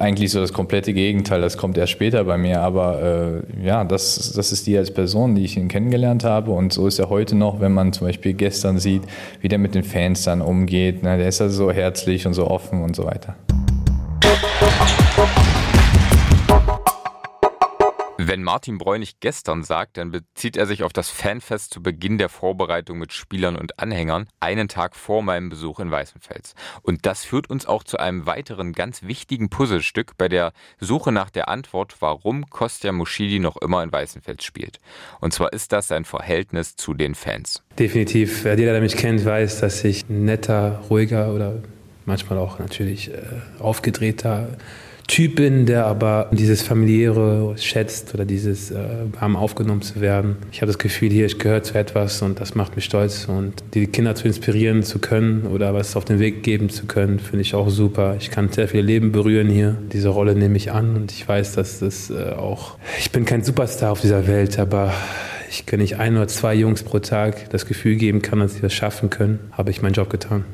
[0.00, 4.32] eigentlich so das komplette Gegenteil, das kommt erst später bei mir, aber äh, ja, das,
[4.32, 7.36] das ist die als Person, die ich ihn kennengelernt habe und so ist er heute
[7.36, 9.02] noch, wenn man zum Beispiel gestern sieht,
[9.40, 12.46] wie der mit den Fans dann umgeht, ne, der ist also so herzlich und so
[12.48, 13.36] offen und so weiter.
[18.42, 22.28] Wenn Martin Bräunig gestern sagt, dann bezieht er sich auf das Fanfest zu Beginn der
[22.28, 26.56] Vorbereitung mit Spielern und Anhängern, einen Tag vor meinem Besuch in Weißenfels.
[26.82, 31.30] Und das führt uns auch zu einem weiteren ganz wichtigen Puzzlestück bei der Suche nach
[31.30, 34.80] der Antwort, warum Kostja Muschidi noch immer in Weißenfels spielt.
[35.20, 37.62] Und zwar ist das sein Verhältnis zu den Fans.
[37.78, 38.44] Definitiv.
[38.44, 41.62] Jeder, der mich kennt, weiß, dass ich netter, ruhiger oder
[42.06, 43.22] manchmal auch natürlich äh,
[43.60, 44.48] aufgedrehter
[45.08, 48.76] Typ bin, der aber dieses familiäre schätzt oder dieses äh,
[49.18, 50.36] warm aufgenommen zu werden.
[50.52, 53.26] Ich habe das Gefühl, hier, ich gehöre zu etwas und das macht mich stolz.
[53.26, 57.18] Und die Kinder zu inspirieren zu können oder was auf den Weg geben zu können,
[57.18, 58.16] finde ich auch super.
[58.18, 59.76] Ich kann sehr viele Leben berühren hier.
[59.92, 62.78] Diese Rolle nehme ich an und ich weiß, dass das äh, auch.
[62.98, 64.94] Ich bin kein Superstar auf dieser Welt, aber
[65.50, 68.62] ich, wenn ich ein oder zwei Jungs pro Tag das Gefühl geben kann, dass sie
[68.62, 70.44] das schaffen können, habe ich meinen Job getan.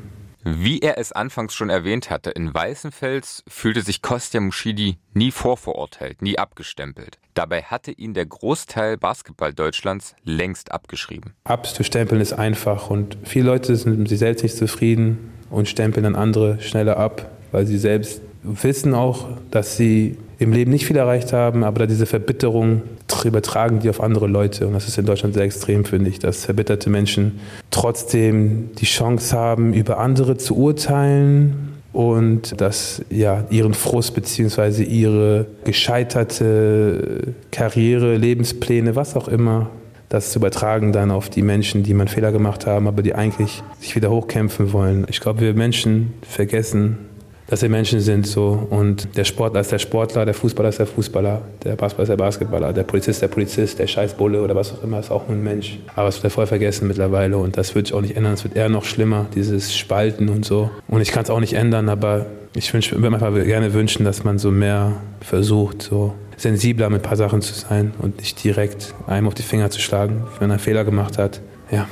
[0.43, 6.21] Wie er es anfangs schon erwähnt hatte, in Weißenfels fühlte sich Kostja Muschidi nie vorverurteilt,
[6.21, 7.19] nie abgestempelt.
[7.33, 11.33] Dabei hatte ihn der Großteil Basketball Deutschlands längst abgeschrieben.
[11.43, 16.15] Abzustempeln ist einfach und viele Leute sind mit sich selbst nicht zufrieden und stempeln dann
[16.15, 21.33] andere schneller ab, weil sie selbst wissen auch, dass sie im Leben nicht viel erreicht
[21.33, 22.81] haben, aber diese Verbitterung
[23.25, 24.65] übertragen die auf andere Leute.
[24.65, 29.37] Und das ist in Deutschland sehr extrem, finde ich, dass verbitterte Menschen trotzdem die Chance
[29.37, 34.83] haben, über andere zu urteilen und dass ja ihren Frust bzw.
[34.83, 39.69] ihre gescheiterte Karriere, Lebenspläne, was auch immer,
[40.07, 43.61] das zu übertragen dann auf die Menschen, die mal Fehler gemacht haben, aber die eigentlich
[43.79, 45.05] sich wieder hochkämpfen wollen.
[45.09, 47.08] Ich glaube, wir Menschen vergessen
[47.49, 50.85] dass wir Menschen sind so und der Sportler ist der Sportler, der Fußballer ist der
[50.85, 54.71] Fußballer, der Basketballer ist der Basketballer, der Polizist ist der Polizist, der Scheißbulle oder was
[54.73, 55.79] auch immer ist auch nur ein Mensch.
[55.95, 58.33] Aber es wird voll vergessen mittlerweile und das wird sich auch nicht ändern.
[58.33, 60.69] Es wird eher noch schlimmer, dieses Spalten und so.
[60.87, 64.23] Und ich kann es auch nicht ändern, aber ich würde mir einfach gerne wünschen, dass
[64.23, 68.93] man so mehr versucht, so sensibler mit ein paar Sachen zu sein und nicht direkt
[69.07, 71.41] einem auf die Finger zu schlagen, wenn er einen Fehler gemacht hat.
[71.71, 71.87] Ja.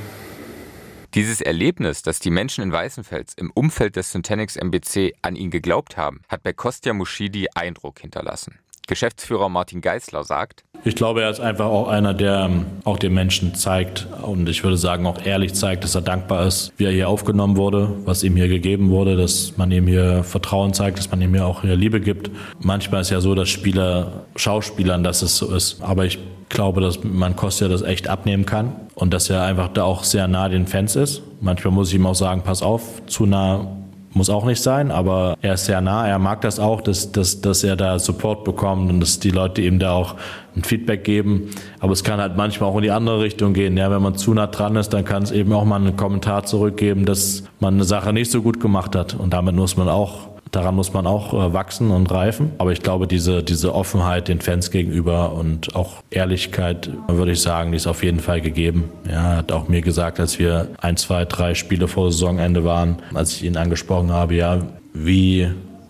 [1.18, 5.98] Dieses Erlebnis, dass die Menschen in Weißenfels im Umfeld des Syntanix MBC an ihn geglaubt
[5.98, 8.60] haben, hat bei Kostja Muschidi Eindruck hinterlassen.
[8.88, 13.14] Geschäftsführer Martin Geisler sagt, ich glaube, er ist einfach auch einer, der ähm, auch den
[13.14, 16.92] Menschen zeigt und ich würde sagen auch ehrlich zeigt, dass er dankbar ist, wie er
[16.92, 21.12] hier aufgenommen wurde, was ihm hier gegeben wurde, dass man ihm hier Vertrauen zeigt, dass
[21.12, 22.32] man ihm hier auch hier Liebe gibt.
[22.60, 26.20] Manchmal ist ja so, dass Spieler Schauspielern, dass es so ist, aber ich
[26.50, 30.28] glaube, dass man Kostja das echt abnehmen kann und dass er einfach da auch sehr
[30.28, 31.22] nah den Fans ist.
[31.42, 33.77] Manchmal muss ich ihm auch sagen, pass auf, zu nah
[34.18, 36.08] muss auch nicht sein, aber er ist sehr nah.
[36.08, 39.62] Er mag das auch, dass, dass, dass er da Support bekommt und dass die Leute
[39.62, 40.16] ihm da auch
[40.56, 41.50] ein Feedback geben.
[41.80, 43.78] Aber es kann halt manchmal auch in die andere Richtung gehen.
[43.78, 46.44] Ja, wenn man zu nah dran ist, dann kann es eben auch mal einen Kommentar
[46.44, 49.14] zurückgeben, dass man eine Sache nicht so gut gemacht hat.
[49.14, 52.52] Und damit muss man auch Daran muss man auch äh, wachsen und reifen.
[52.58, 57.72] Aber ich glaube, diese, diese Offenheit den Fans gegenüber und auch Ehrlichkeit, würde ich sagen,
[57.72, 58.86] die ist auf jeden Fall gegeben.
[59.08, 63.34] Er hat auch mir gesagt, als wir ein, zwei, drei Spiele vor Saisonende waren, als
[63.34, 64.62] ich ihn angesprochen habe, ja,
[64.94, 65.48] wie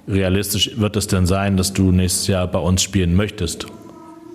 [0.08, 3.68] realistisch wird es denn sein, dass du nächstes Jahr bei uns spielen möchtest?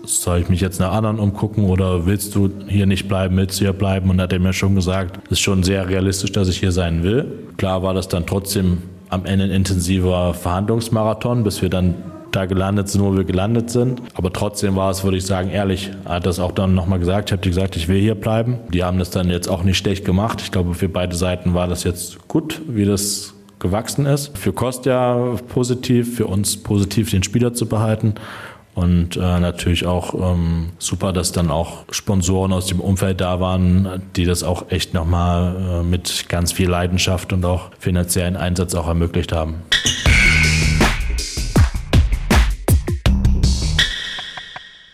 [0.04, 3.64] soll ich mich jetzt nach anderen umgucken oder willst du hier nicht bleiben, willst du
[3.64, 4.11] hier bleiben?
[4.11, 7.02] Und hat er mir schon gesagt, es ist schon sehr realistisch, dass ich hier sein
[7.02, 7.26] will.
[7.56, 8.78] Klar war das dann trotzdem
[9.12, 11.94] am Ende ein intensiver Verhandlungsmarathon, bis wir dann
[12.33, 14.01] da gelandet sind, wo wir gelandet sind.
[14.14, 15.90] Aber trotzdem war es, würde ich sagen, ehrlich.
[16.07, 17.29] Er hat das auch dann nochmal gesagt.
[17.29, 18.59] Ich habe dir gesagt, ich will hier bleiben.
[18.72, 20.40] Die haben das dann jetzt auch nicht schlecht gemacht.
[20.40, 24.37] Ich glaube, für beide Seiten war das jetzt gut, wie das gewachsen ist.
[24.38, 28.14] Für Kostja positiv, für uns positiv, den Spieler zu behalten.
[28.74, 34.02] Und äh, natürlich auch ähm, super, dass dann auch Sponsoren aus dem Umfeld da waren,
[34.16, 38.88] die das auch echt nochmal äh, mit ganz viel Leidenschaft und auch finanziellen Einsatz auch
[38.88, 39.62] ermöglicht haben.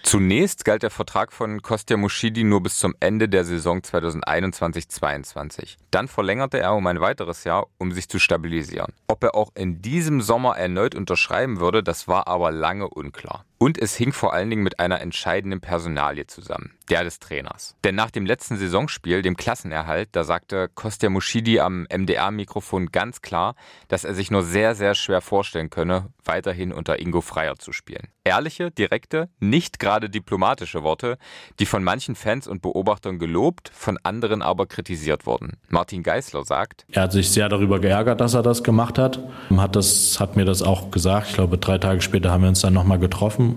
[0.08, 5.76] Zunächst galt der Vertrag von Kostja Muschidi nur bis zum Ende der Saison 2021-22.
[5.90, 8.94] Dann verlängerte er um ein weiteres Jahr, um sich zu stabilisieren.
[9.06, 13.44] Ob er auch in diesem Sommer erneut unterschreiben würde, das war aber lange unklar.
[13.58, 17.74] Und es hing vor allen Dingen mit einer entscheidenden Personalie zusammen, der des Trainers.
[17.82, 23.56] Denn nach dem letzten Saisonspiel, dem Klassenerhalt, da sagte Kostja Muschidi am MDR-Mikrofon ganz klar,
[23.88, 28.08] dass er sich nur sehr, sehr schwer vorstellen könne, weiterhin unter Ingo Freier zu spielen.
[28.22, 31.18] Ehrliche, direkte, nicht gerade diplomatische Worte,
[31.58, 35.56] die von manchen Fans und Beobachtern gelobt, von anderen aber kritisiert wurden.
[35.68, 39.18] Martin Geisler sagt, er hat sich sehr darüber geärgert, dass er das gemacht hat,
[39.56, 41.28] hat, das, hat mir das auch gesagt.
[41.30, 43.47] Ich glaube, drei Tage später haben wir uns dann nochmal getroffen.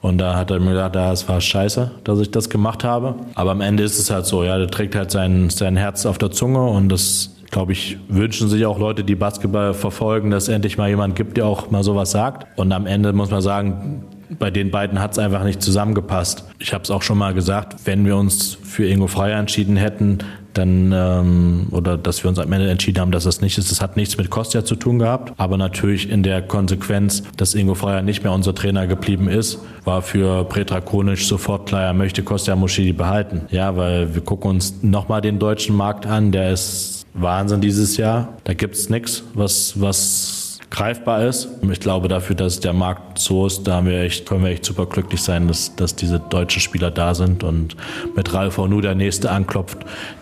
[0.00, 3.16] Und da hat er mir gesagt, ja, es war scheiße, dass ich das gemacht habe.
[3.34, 6.18] Aber am Ende ist es halt so, ja, der trägt halt sein, sein Herz auf
[6.18, 10.48] der Zunge und das, glaube ich, wünschen sich auch Leute, die Basketball verfolgen, dass es
[10.50, 12.46] endlich mal jemand gibt, der auch mal sowas sagt.
[12.56, 14.04] Und am Ende muss man sagen,
[14.38, 16.44] bei den beiden hat es einfach nicht zusammengepasst.
[16.58, 20.18] Ich habe es auch schon mal gesagt, wenn wir uns für Ingo Freier entschieden hätten,
[20.54, 23.70] dann ähm, oder dass wir uns am Ende entschieden haben, dass das nicht ist.
[23.70, 27.74] Das hat nichts mit Kostja zu tun gehabt, aber natürlich in der Konsequenz, dass Ingo
[27.74, 32.22] Freier nicht mehr unser Trainer geblieben ist, war für Petra Konic sofort klar, er möchte
[32.22, 33.42] Kostja Muschidi behalten.
[33.50, 38.34] Ja, weil wir gucken uns nochmal den deutschen Markt an, der ist Wahnsinn dieses Jahr.
[38.44, 41.48] Da gibt es nichts, was, was greifbar ist.
[41.70, 44.86] Ich glaube dafür, dass der Markt so ist, da wir echt, können wir echt super
[44.86, 47.76] glücklich sein, dass, dass diese deutschen Spieler da sind und
[48.14, 49.78] mit Ralf Hornu der Nächste anklopft,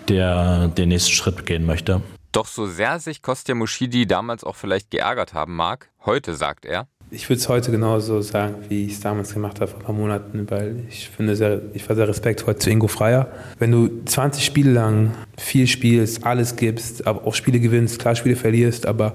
[0.09, 2.02] der den nächsten Schritt gehen möchte.
[2.32, 6.87] Doch so sehr sich Kostja Muschidi damals auch vielleicht geärgert haben mag, heute sagt er,
[7.11, 9.94] ich würde es heute genauso sagen, wie ich es damals gemacht habe vor ein paar
[9.94, 13.28] Monaten, weil ich finde, sehr, ich war sehr respektvoll zu Ingo Freier.
[13.61, 18.35] Wenn du 20 Spiele lang viel spielst, alles gibst, aber auch Spiele gewinnst, klar Spiele
[18.35, 19.14] verlierst, aber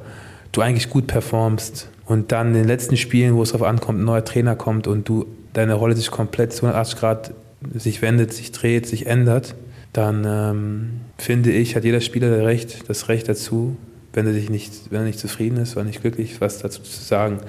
[0.51, 4.05] du eigentlich gut performst und dann in den letzten Spielen, wo es darauf ankommt, ein
[4.05, 7.33] neuer Trainer kommt und du deine Rolle sich komplett zu 180 Grad
[7.73, 9.55] sich wendet, sich dreht, sich ändert,
[9.93, 13.77] dann ähm, finde ich, hat jeder Spieler das Recht, das Recht dazu,
[14.13, 17.01] wenn er, sich nicht, wenn er nicht zufrieden ist oder nicht glücklich was dazu zu
[17.01, 17.39] sagen.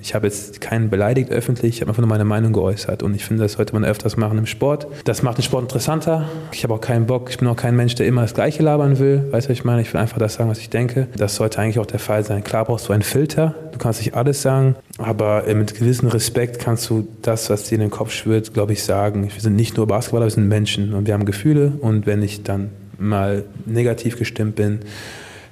[0.00, 3.24] Ich habe jetzt keinen beleidigt öffentlich, ich habe einfach nur meine Meinung geäußert und ich
[3.24, 4.86] finde, das sollte man öfters machen im Sport.
[5.04, 6.28] Das macht den Sport interessanter.
[6.52, 8.98] Ich habe auch keinen Bock, ich bin auch kein Mensch, der immer das Gleiche labern
[8.98, 9.28] will.
[9.30, 9.82] Weißt du, was ich meine?
[9.82, 11.08] Ich will einfach das sagen, was ich denke.
[11.16, 12.44] Das sollte eigentlich auch der Fall sein.
[12.44, 16.88] Klar brauchst du einen Filter, du kannst nicht alles sagen, aber mit gewissem Respekt kannst
[16.88, 19.28] du das, was dir in den Kopf schwirrt, glaube ich, sagen.
[19.32, 22.42] Wir sind nicht nur Basketballer, wir sind Menschen und wir haben Gefühle und wenn ich
[22.42, 24.80] dann mal negativ gestimmt bin,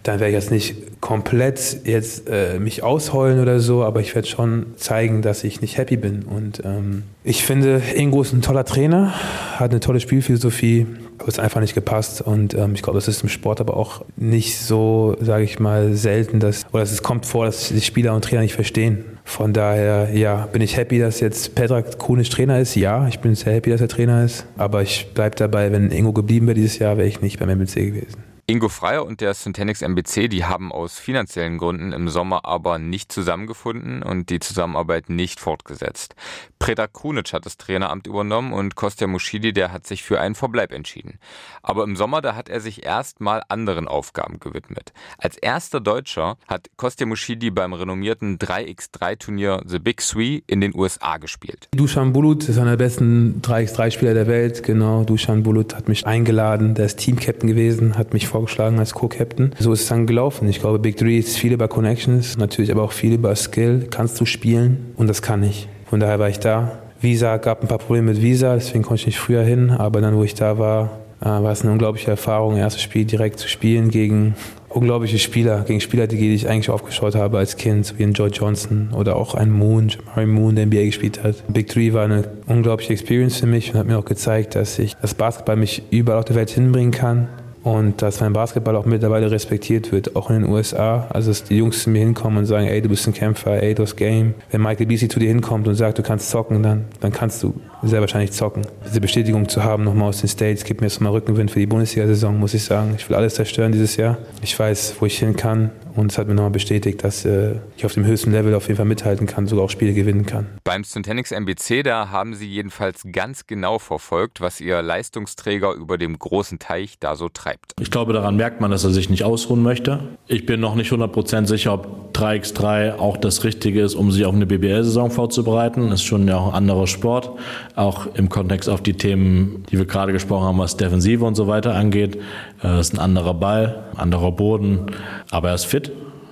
[0.02, 4.28] dann werde ich jetzt nicht komplett jetzt äh, mich ausheulen oder so, aber ich werde
[4.28, 6.22] schon zeigen, dass ich nicht happy bin.
[6.22, 9.12] Und ähm, ich finde, Ingo ist ein toller Trainer,
[9.56, 10.86] hat eine tolle Spielphilosophie,
[11.18, 12.22] aber es einfach nicht gepasst.
[12.22, 15.94] Und ähm, ich glaube, das ist im Sport aber auch nicht so, sage ich mal,
[15.94, 19.04] selten, dass, oder es kommt vor, dass die Spieler und Trainer nicht verstehen.
[19.24, 22.74] Von daher, ja, bin ich happy, dass jetzt Petra Kunisch Trainer ist.
[22.74, 24.46] Ja, ich bin sehr happy, dass er Trainer ist.
[24.56, 27.74] Aber ich bleibe dabei, wenn Ingo geblieben wäre dieses Jahr, wäre ich nicht beim MBC
[27.86, 28.29] gewesen.
[28.50, 33.12] Ingo Freier und der Syntanix MBC, die haben aus finanziellen Gründen im Sommer aber nicht
[33.12, 36.16] zusammengefunden und die Zusammenarbeit nicht fortgesetzt.
[36.58, 40.72] Preda Krunic hat das Traineramt übernommen und Kostja Muschidi, der hat sich für einen Verbleib
[40.72, 41.20] entschieden.
[41.62, 44.92] Aber im Sommer, da hat er sich erstmal anderen Aufgaben gewidmet.
[45.18, 51.18] Als erster Deutscher hat Kostja Muschidi beim renommierten 3x3-Turnier The Big Three in den USA
[51.18, 51.68] gespielt.
[51.76, 55.04] Dusan Bulut ist einer der besten 3x3-Spieler der Welt, genau.
[55.04, 59.52] Dusan Bulut hat mich eingeladen, der ist Teamcaptain gewesen, hat mich vor vorgeschlagen als Co-Captain.
[59.58, 60.48] So ist es dann gelaufen.
[60.48, 63.86] Ich glaube, Big Three ist viel über Connections, natürlich aber auch viel über Skill.
[63.90, 64.92] Kannst du spielen?
[64.96, 65.68] Und das kann ich.
[65.86, 66.78] Von daher war ich da.
[67.00, 69.70] Visa gab ein paar Probleme mit Visa, deswegen konnte ich nicht früher hin.
[69.70, 73.38] Aber dann, wo ich da war, äh, war es eine unglaubliche Erfahrung, erstes Spiel direkt
[73.38, 74.34] zu spielen gegen
[74.70, 78.90] unglaubliche Spieler, gegen Spieler, die ich eigentlich aufgeschaut habe als Kind, wie ein Joe Johnson
[78.96, 81.36] oder auch ein Moon, Jamari Moon, der NBA gespielt hat.
[81.52, 84.94] Big Three war eine unglaubliche Experience für mich und hat mir auch gezeigt, dass ich
[84.96, 87.28] das Basketball mich überall auf der Welt hinbringen kann
[87.62, 91.06] und dass mein Basketball auch mittlerweile respektiert wird, auch in den USA.
[91.10, 93.74] Also dass die Jungs zu mir hinkommen und sagen, ey, du bist ein Kämpfer, ey,
[93.74, 94.34] du hast Game.
[94.50, 97.54] Wenn Michael Beasley zu dir hinkommt und sagt, du kannst zocken, dann, dann kannst du
[97.82, 98.66] sehr wahrscheinlich zocken.
[98.86, 101.66] Diese Bestätigung zu haben nochmal aus den States gibt mir jetzt mal Rückenwind für die
[101.66, 102.94] Bundesliga-Saison, muss ich sagen.
[102.96, 104.18] Ich will alles zerstören dieses Jahr.
[104.42, 107.84] Ich weiß, wo ich hin kann und es hat mir nochmal bestätigt, dass äh, ich
[107.84, 110.46] auf dem höchsten Level auf jeden Fall mithalten kann, sogar auch Spiele gewinnen kann.
[110.64, 116.18] Beim Syntanix MBC, da haben sie jedenfalls ganz genau verfolgt, was ihr Leistungsträger über dem
[116.18, 117.74] großen Teich da so treibt.
[117.80, 120.00] Ich glaube, daran merkt man, dass er sich nicht ausruhen möchte.
[120.26, 124.34] Ich bin noch nicht 100% sicher, ob 3x3 auch das Richtige ist, um sich auf
[124.34, 125.90] eine BBL-Saison vorzubereiten.
[125.90, 127.32] Das ist schon ja auch ein anderer Sport.
[127.80, 131.46] Auch im Kontext auf die Themen, die wir gerade gesprochen haben, was Defensive und so
[131.46, 132.18] weiter angeht.
[132.60, 134.88] Das äh, ist ein anderer Ball, anderer Boden,
[135.30, 135.90] aber er ist fit.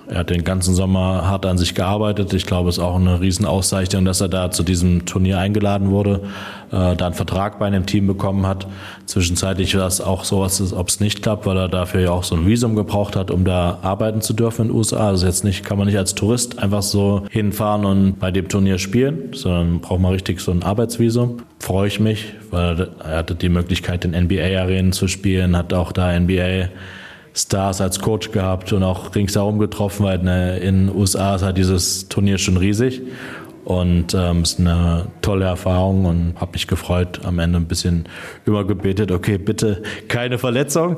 [0.09, 2.33] Er hat den ganzen Sommer hart an sich gearbeitet.
[2.33, 6.21] Ich glaube, es ist auch eine Riesenauszeichnung, dass er da zu diesem Turnier eingeladen wurde,
[6.71, 8.65] äh, da einen Vertrag bei einem Team bekommen hat.
[9.05, 12.35] Zwischenzeitlich war es auch so, ob es nicht klappt, weil er dafür ja auch so
[12.35, 15.09] ein Visum gebraucht hat, um da arbeiten zu dürfen in den USA.
[15.09, 18.79] Also jetzt nicht, kann man nicht als Tourist einfach so hinfahren und bei dem Turnier
[18.79, 21.37] spielen, sondern braucht man richtig so ein Arbeitsvisum.
[21.59, 26.19] Freue ich mich, weil er hatte die Möglichkeit, in NBA-Arenen zu spielen, hat auch da
[26.19, 26.69] NBA
[27.39, 31.57] Stars als Coach gehabt und auch ringsherum getroffen, weil ne, in den USA ist halt
[31.57, 33.01] dieses Turnier schon riesig.
[33.65, 38.09] Und ähm, es ist eine tolle Erfahrung und habe mich gefreut, am Ende ein bisschen
[38.45, 40.97] übergebetet, okay, bitte keine Verletzung,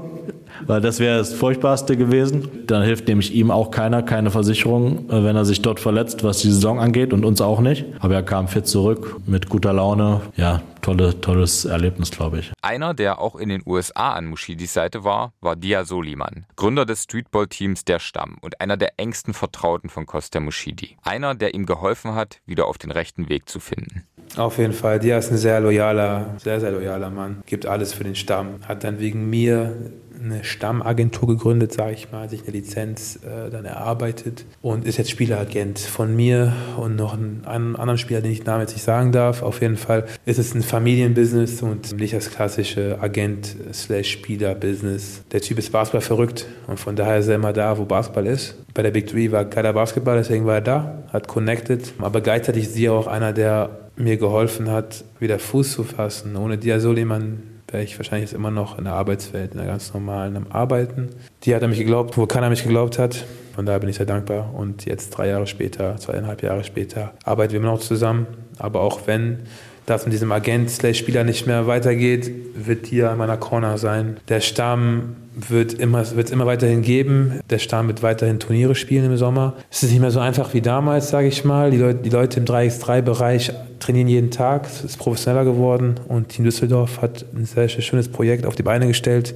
[0.68, 2.66] weil das wäre das Furchtbarste gewesen.
[2.68, 6.40] Dann hilft nämlich ihm auch keiner, keine Versicherung, äh, wenn er sich dort verletzt, was
[6.40, 7.86] die Saison angeht und uns auch nicht.
[8.00, 10.22] Aber er kam fit zurück mit guter Laune.
[10.36, 12.52] Ja, tolle, tolles Erlebnis, glaube ich.
[12.62, 17.04] Einer, der auch in den USA an Mushidis Seite war, war Dia Soliman, Gründer des
[17.04, 20.98] Streetball-Teams Der Stamm und einer der engsten Vertrauten von Costa Mushidi.
[21.04, 24.06] Einer, der ihm geholfen hat, wieder auf den rechten Weg zu finden.
[24.38, 25.00] Auf jeden Fall.
[25.00, 27.44] Dia ist ein sehr loyaler, sehr, sehr loyaler Mann.
[27.46, 28.60] Gibt alles für den Stamm.
[28.66, 29.76] Hat dann wegen mir
[30.24, 35.10] eine Stammagentur gegründet, sage ich mal, sich eine Lizenz äh, dann erarbeitet und ist jetzt
[35.10, 39.42] Spieleragent von mir und noch einem, anderen Spieler, den ich Namen jetzt nicht sagen darf.
[39.42, 45.24] Auf jeden Fall ist es ein Familienbusiness und nicht das klassische Agent-Spieler-Business.
[45.32, 48.56] Der Typ ist Basketball verrückt und von daher ist er immer da, wo Basketball ist.
[48.74, 51.94] Bei der Big Three war geiler Basketball, deswegen war er da, hat connected.
[52.00, 56.36] Aber gleichzeitig ist sie auch einer, der mir geholfen hat, wieder Fuß zu fassen.
[56.36, 59.94] Ohne Dia Soliman wäre ich wahrscheinlich jetzt immer noch in der Arbeitswelt, in der ganz
[59.94, 61.10] normalen am Arbeiten.
[61.44, 63.26] Die hat er mich geglaubt, wo keiner mich geglaubt hat.
[63.56, 64.54] Von daher bin ich sehr dankbar.
[64.54, 68.28] Und jetzt drei Jahre später, zweieinhalb Jahre später, arbeiten wir immer noch zusammen.
[68.58, 69.40] Aber auch wenn
[69.86, 74.18] das mit diesem Agent-Spieler nicht mehr weitergeht, wird hier an meiner Corner sein.
[74.30, 77.40] Der Stamm wird es immer weiterhin geben.
[77.50, 79.56] Der Stamm wird weiterhin Turniere spielen im Sommer.
[79.70, 81.72] Es ist nicht mehr so einfach wie damals, sage ich mal.
[81.72, 84.66] Die Leute, die Leute im 3x3-Bereich trainieren jeden Tag.
[84.66, 88.88] Es ist professioneller geworden und Team Düsseldorf hat ein sehr schönes Projekt auf die Beine
[88.88, 89.34] gestellt,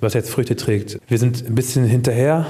[0.00, 0.98] was jetzt Früchte trägt.
[1.08, 2.46] Wir sind ein bisschen hinterher,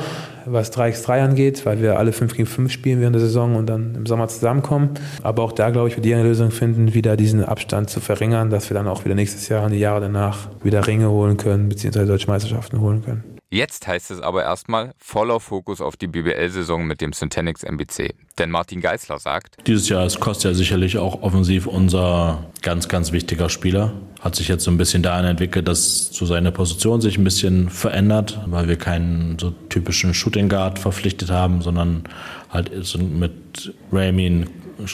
[0.47, 3.95] was 3x3 angeht, weil wir alle 5 gegen 5 spielen während der Saison und dann
[3.95, 4.91] im Sommer zusammenkommen.
[5.23, 8.51] Aber auch da, glaube ich, wird die eine Lösung finden, wieder diesen Abstand zu verringern,
[8.51, 11.69] dass wir dann auch wieder nächstes Jahr und die Jahre danach wieder Ringe holen können,
[11.69, 13.41] beziehungsweise deutsche Meisterschaften holen können.
[13.53, 18.15] Jetzt heißt es aber erstmal voller Fokus auf die BBL-Saison mit dem Syntanix MBC.
[18.39, 23.49] Denn Martin Geisler sagt, dieses Jahr ist Kostja sicherlich auch offensiv unser ganz, ganz wichtiger
[23.49, 23.93] Spieler.
[24.21, 27.71] Hat sich jetzt so ein bisschen dahin entwickelt, dass zu seiner Position sich ein bisschen
[27.71, 32.05] verändert, weil wir keinen so typischen Shooting Guard verpflichtet haben, sondern
[32.51, 34.47] halt mit Ramin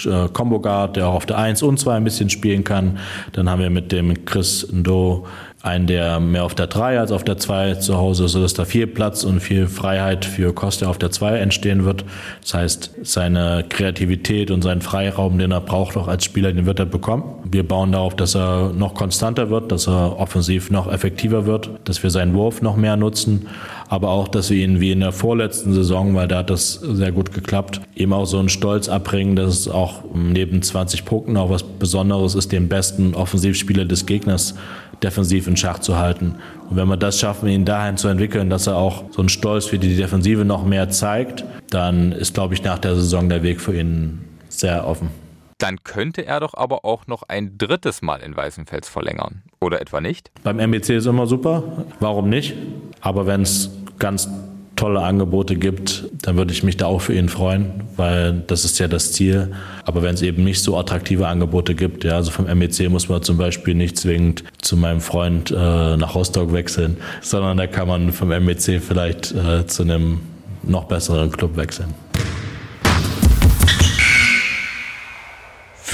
[0.05, 2.99] äh, Combo Guard, der auch auf der 1 und 2 ein bisschen spielen kann.
[3.33, 5.27] Dann haben wir mit dem Chris Ndo
[5.62, 8.64] einen, der mehr auf der 3 als auf der 2 zu Hause ist, sodass da
[8.64, 12.05] viel Platz und viel Freiheit für Costa auf der 2 entstehen wird.
[12.42, 16.79] Das heißt, seine Kreativität und seinen Freiraum, den er braucht, auch als Spieler, den wird
[16.79, 17.25] er bekommen.
[17.51, 22.03] Wir bauen darauf, dass er noch konstanter wird, dass er offensiv noch effektiver wird, dass
[22.03, 23.49] wir seinen Wurf noch mehr nutzen,
[23.88, 27.12] aber auch, dass wir ihn wie in der vorletzten Saison, weil da hat das sehr
[27.12, 31.51] gut geklappt, eben auch so einen Stolz abbringen, dass es auch neben 20 Punkten auch
[31.51, 34.55] was Besonderes ist, den besten Offensivspieler des Gegners
[35.03, 36.37] defensiv in Schach zu halten.
[36.69, 39.67] Und wenn wir das schaffen, ihn dahin zu entwickeln, dass er auch so einen Stolz
[39.67, 43.61] für die Defensive noch mehr zeigt, dann ist, glaube ich, nach der Saison der Weg
[43.61, 45.11] für ihn sehr offen.
[45.59, 49.43] Dann könnte er doch aber auch noch ein drittes Mal in Weißenfels verlängern.
[49.61, 50.31] Oder etwa nicht?
[50.43, 51.63] Beim MBC ist immer super.
[51.99, 52.55] Warum nicht?
[53.01, 54.29] Aber wenn es ganz
[54.77, 58.79] tolle Angebote gibt, dann würde ich mich da auch für ihn freuen, weil das ist
[58.79, 59.53] ja das Ziel.
[59.85, 63.23] Aber wenn es eben nicht so attraktive Angebote gibt, ja, also vom MEC muss man
[63.23, 68.12] zum Beispiel nicht zwingend zu meinem Freund äh, nach Rostock wechseln, sondern da kann man
[68.12, 70.21] vom MEC vielleicht äh, zu einem
[70.62, 71.95] noch besseren Club wechseln.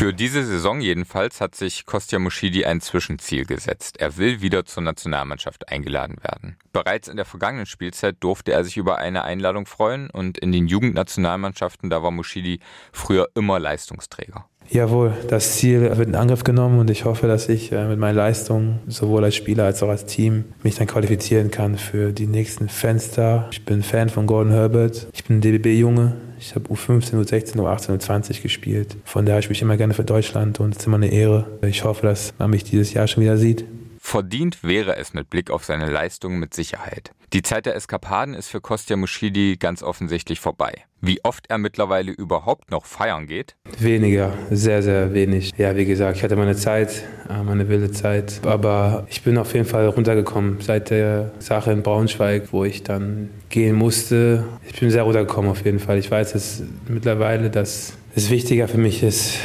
[0.02, 4.00] Für diese Saison jedenfalls hat sich Kostja Mushidi ein Zwischenziel gesetzt.
[4.00, 6.56] Er will wieder zur Nationalmannschaft eingeladen werden.
[6.72, 10.66] Bereits in der vergangenen Spielzeit durfte er sich über eine Einladung freuen und in den
[10.66, 12.58] Jugendnationalmannschaften, da war Mushidi
[12.90, 14.48] früher immer Leistungsträger.
[14.70, 18.16] Jawohl, das Ziel wird in Angriff genommen und ich hoffe, dass ich äh, mit meinen
[18.16, 22.68] Leistungen sowohl als Spieler als auch als Team mich dann qualifizieren kann für die nächsten
[22.68, 23.48] Fenster.
[23.52, 25.08] Ich bin Fan von Gordon Herbert.
[25.12, 26.14] Ich bin DBB-Junge.
[26.38, 28.96] Ich habe U15, U16, U18, U20 gespielt.
[29.04, 31.46] Von daher spiele ich immer gerne für Deutschland und es ist immer eine Ehre.
[31.62, 33.64] Ich hoffe, dass man mich dieses Jahr schon wieder sieht.
[34.04, 37.12] Verdient wäre es mit Blick auf seine Leistungen mit Sicherheit.
[37.32, 40.74] Die Zeit der Eskapaden ist für Kostja Muschidi ganz offensichtlich vorbei.
[41.00, 43.54] Wie oft er mittlerweile überhaupt noch feiern geht?
[43.78, 45.52] Weniger, sehr, sehr wenig.
[45.56, 48.40] Ja, wie gesagt, ich hatte meine Zeit, äh, meine wilde Zeit.
[48.44, 53.30] Aber ich bin auf jeden Fall runtergekommen seit der Sache in Braunschweig, wo ich dann
[53.50, 54.44] gehen musste.
[54.68, 55.96] Ich bin sehr runtergekommen auf jeden Fall.
[55.98, 59.38] Ich weiß es mittlerweile, dass es wichtiger für mich ist,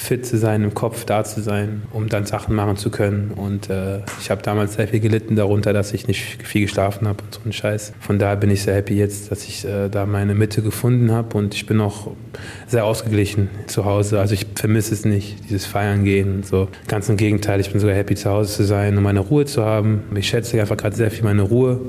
[0.00, 3.32] fit zu sein, im Kopf da zu sein, um dann Sachen machen zu können.
[3.36, 7.22] Und äh, ich habe damals sehr viel gelitten darunter, dass ich nicht viel geschlafen habe
[7.22, 7.92] und so ein Scheiß.
[8.00, 11.36] Von daher bin ich sehr happy jetzt, dass ich äh, da meine Mitte gefunden habe
[11.36, 12.12] und ich bin auch
[12.66, 14.18] sehr ausgeglichen zu Hause.
[14.20, 16.68] Also ich vermisse es nicht, dieses Feiern gehen und so.
[16.88, 19.64] Ganz im Gegenteil, ich bin sogar happy zu Hause zu sein und meine Ruhe zu
[19.64, 20.02] haben.
[20.14, 21.80] Ich schätze einfach gerade sehr viel meine Ruhe.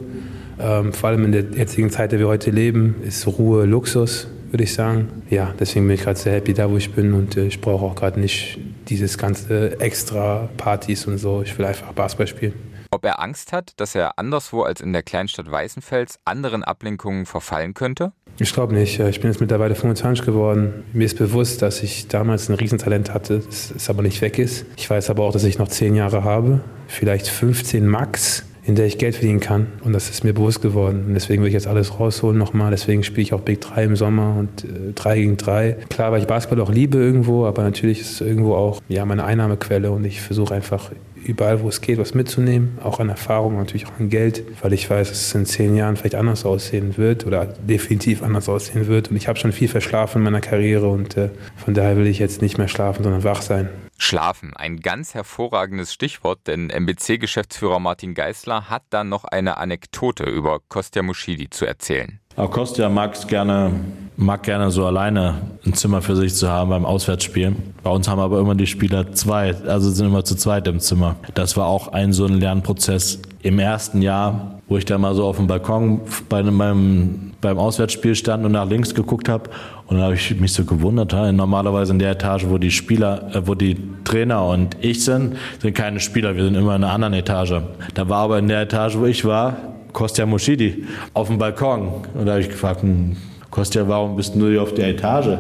[0.59, 4.27] Ähm, vor allem in der jetzigen Zeit, in der wir heute leben, ist Ruhe Luxus
[4.51, 5.23] würde ich sagen.
[5.29, 7.85] Ja, deswegen bin ich gerade sehr happy da, wo ich bin und äh, ich brauche
[7.85, 11.41] auch gerade nicht dieses ganze extra Partys und so.
[11.41, 12.53] Ich will einfach Basketball spielen.
[12.93, 17.73] Ob er Angst hat, dass er anderswo als in der Kleinstadt Weißenfels anderen Ablenkungen verfallen
[17.73, 18.11] könnte?
[18.37, 18.99] Ich glaube nicht.
[18.99, 20.83] Ich bin jetzt mittlerweile 25 geworden.
[20.91, 24.65] Mir ist bewusst, dass ich damals ein Riesentalent hatte, das aber nicht weg ist.
[24.75, 28.85] Ich weiß aber auch, dass ich noch 10 Jahre habe, vielleicht 15 max in der
[28.85, 29.67] ich Geld verdienen kann.
[29.83, 31.03] Und das ist mir bewusst geworden.
[31.07, 32.71] Und deswegen will ich jetzt alles rausholen nochmal.
[32.71, 35.75] Deswegen spiele ich auch Big 3 im Sommer und äh, 3 gegen 3.
[35.89, 39.25] Klar, weil ich Basketball auch liebe irgendwo, aber natürlich ist es irgendwo auch ja, meine
[39.25, 40.89] Einnahmequelle und ich versuche einfach
[41.25, 42.77] überall, wo es geht, was mitzunehmen.
[42.83, 45.97] Auch an Erfahrung, natürlich auch an Geld, weil ich weiß, dass es in zehn Jahren
[45.97, 49.09] vielleicht anders aussehen wird oder definitiv anders aussehen wird.
[49.09, 52.19] Und ich habe schon viel verschlafen in meiner Karriere und äh, von daher will ich
[52.19, 53.69] jetzt nicht mehr schlafen, sondern wach sein.
[53.97, 60.59] Schlafen, ein ganz hervorragendes Stichwort, denn MBC-Geschäftsführer Martin Geisler hat dann noch eine Anekdote über
[60.69, 62.20] Kostja Muschidi zu erzählen.
[62.35, 63.71] Aber Kostja mag es gerne,
[64.15, 67.55] mag gerne so alleine ein Zimmer für sich zu haben beim Auswärtsspiel.
[67.83, 71.15] Bei uns haben aber immer die Spieler zwei, also sind immer zu zweit im Zimmer.
[71.33, 75.25] Das war auch ein so ein Lernprozess im ersten Jahr, wo ich da mal so
[75.25, 79.49] auf dem Balkon bei meinem, beim Auswärtsspiel stand und nach links geguckt habe
[79.87, 83.45] und dann habe ich mich so gewundert, normalerweise in der Etage, wo die Spieler, äh,
[83.45, 83.75] wo die
[84.05, 87.61] Trainer und ich sind, sind keine Spieler, wir sind immer in einer anderen Etage.
[87.93, 89.57] Da war aber in der Etage, wo ich war,
[89.93, 92.05] Kostja Moschidi auf dem Balkon.
[92.13, 93.17] Und da habe ich gefragt, hm,
[93.49, 95.37] Kostja, warum bist du nur auf der Etage?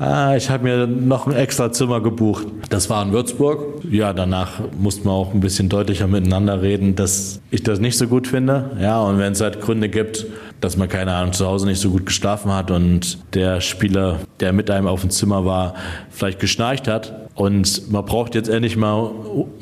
[0.00, 2.46] Ah, ich habe mir noch ein extra Zimmer gebucht.
[2.68, 3.82] Das war in Würzburg.
[3.90, 8.06] Ja, danach mussten wir auch ein bisschen deutlicher miteinander reden, dass ich das nicht so
[8.06, 8.70] gut finde.
[8.80, 10.26] Ja, und wenn es halt Gründe gibt,
[10.60, 14.52] dass man, keine Ahnung, zu Hause nicht so gut geschlafen hat und der Spieler, der
[14.52, 15.74] mit einem auf dem Zimmer war,
[16.10, 19.12] vielleicht geschnarcht hat und man braucht jetzt endlich mal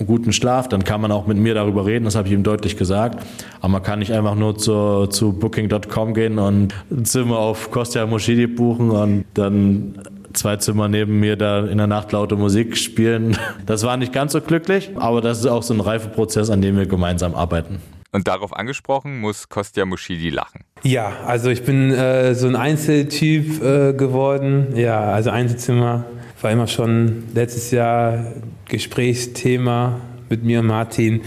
[0.07, 2.79] guten Schlaf, dann kann man auch mit mir darüber reden, das habe ich ihm deutlich
[2.79, 3.23] gesagt.
[3.61, 8.07] Aber man kann nicht einfach nur zu, zu Booking.com gehen und ein Zimmer auf Kostja
[8.07, 9.99] Moschidi buchen und dann
[10.33, 13.37] zwei Zimmer neben mir da in der Nacht laute Musik spielen.
[13.67, 16.79] Das war nicht ganz so glücklich, aber das ist auch so ein Reifeprozess, an dem
[16.79, 17.81] wir gemeinsam arbeiten.
[18.17, 20.65] Und darauf angesprochen muss Kostja Muschidi lachen.
[20.83, 24.75] Ja, also ich bin äh, so ein Einzeltyp äh, geworden.
[24.75, 26.07] Ja, also Einzelzimmer
[26.41, 28.33] war immer schon letztes Jahr
[28.71, 30.01] Gesprächsthema
[30.31, 31.21] mit mir und Martin.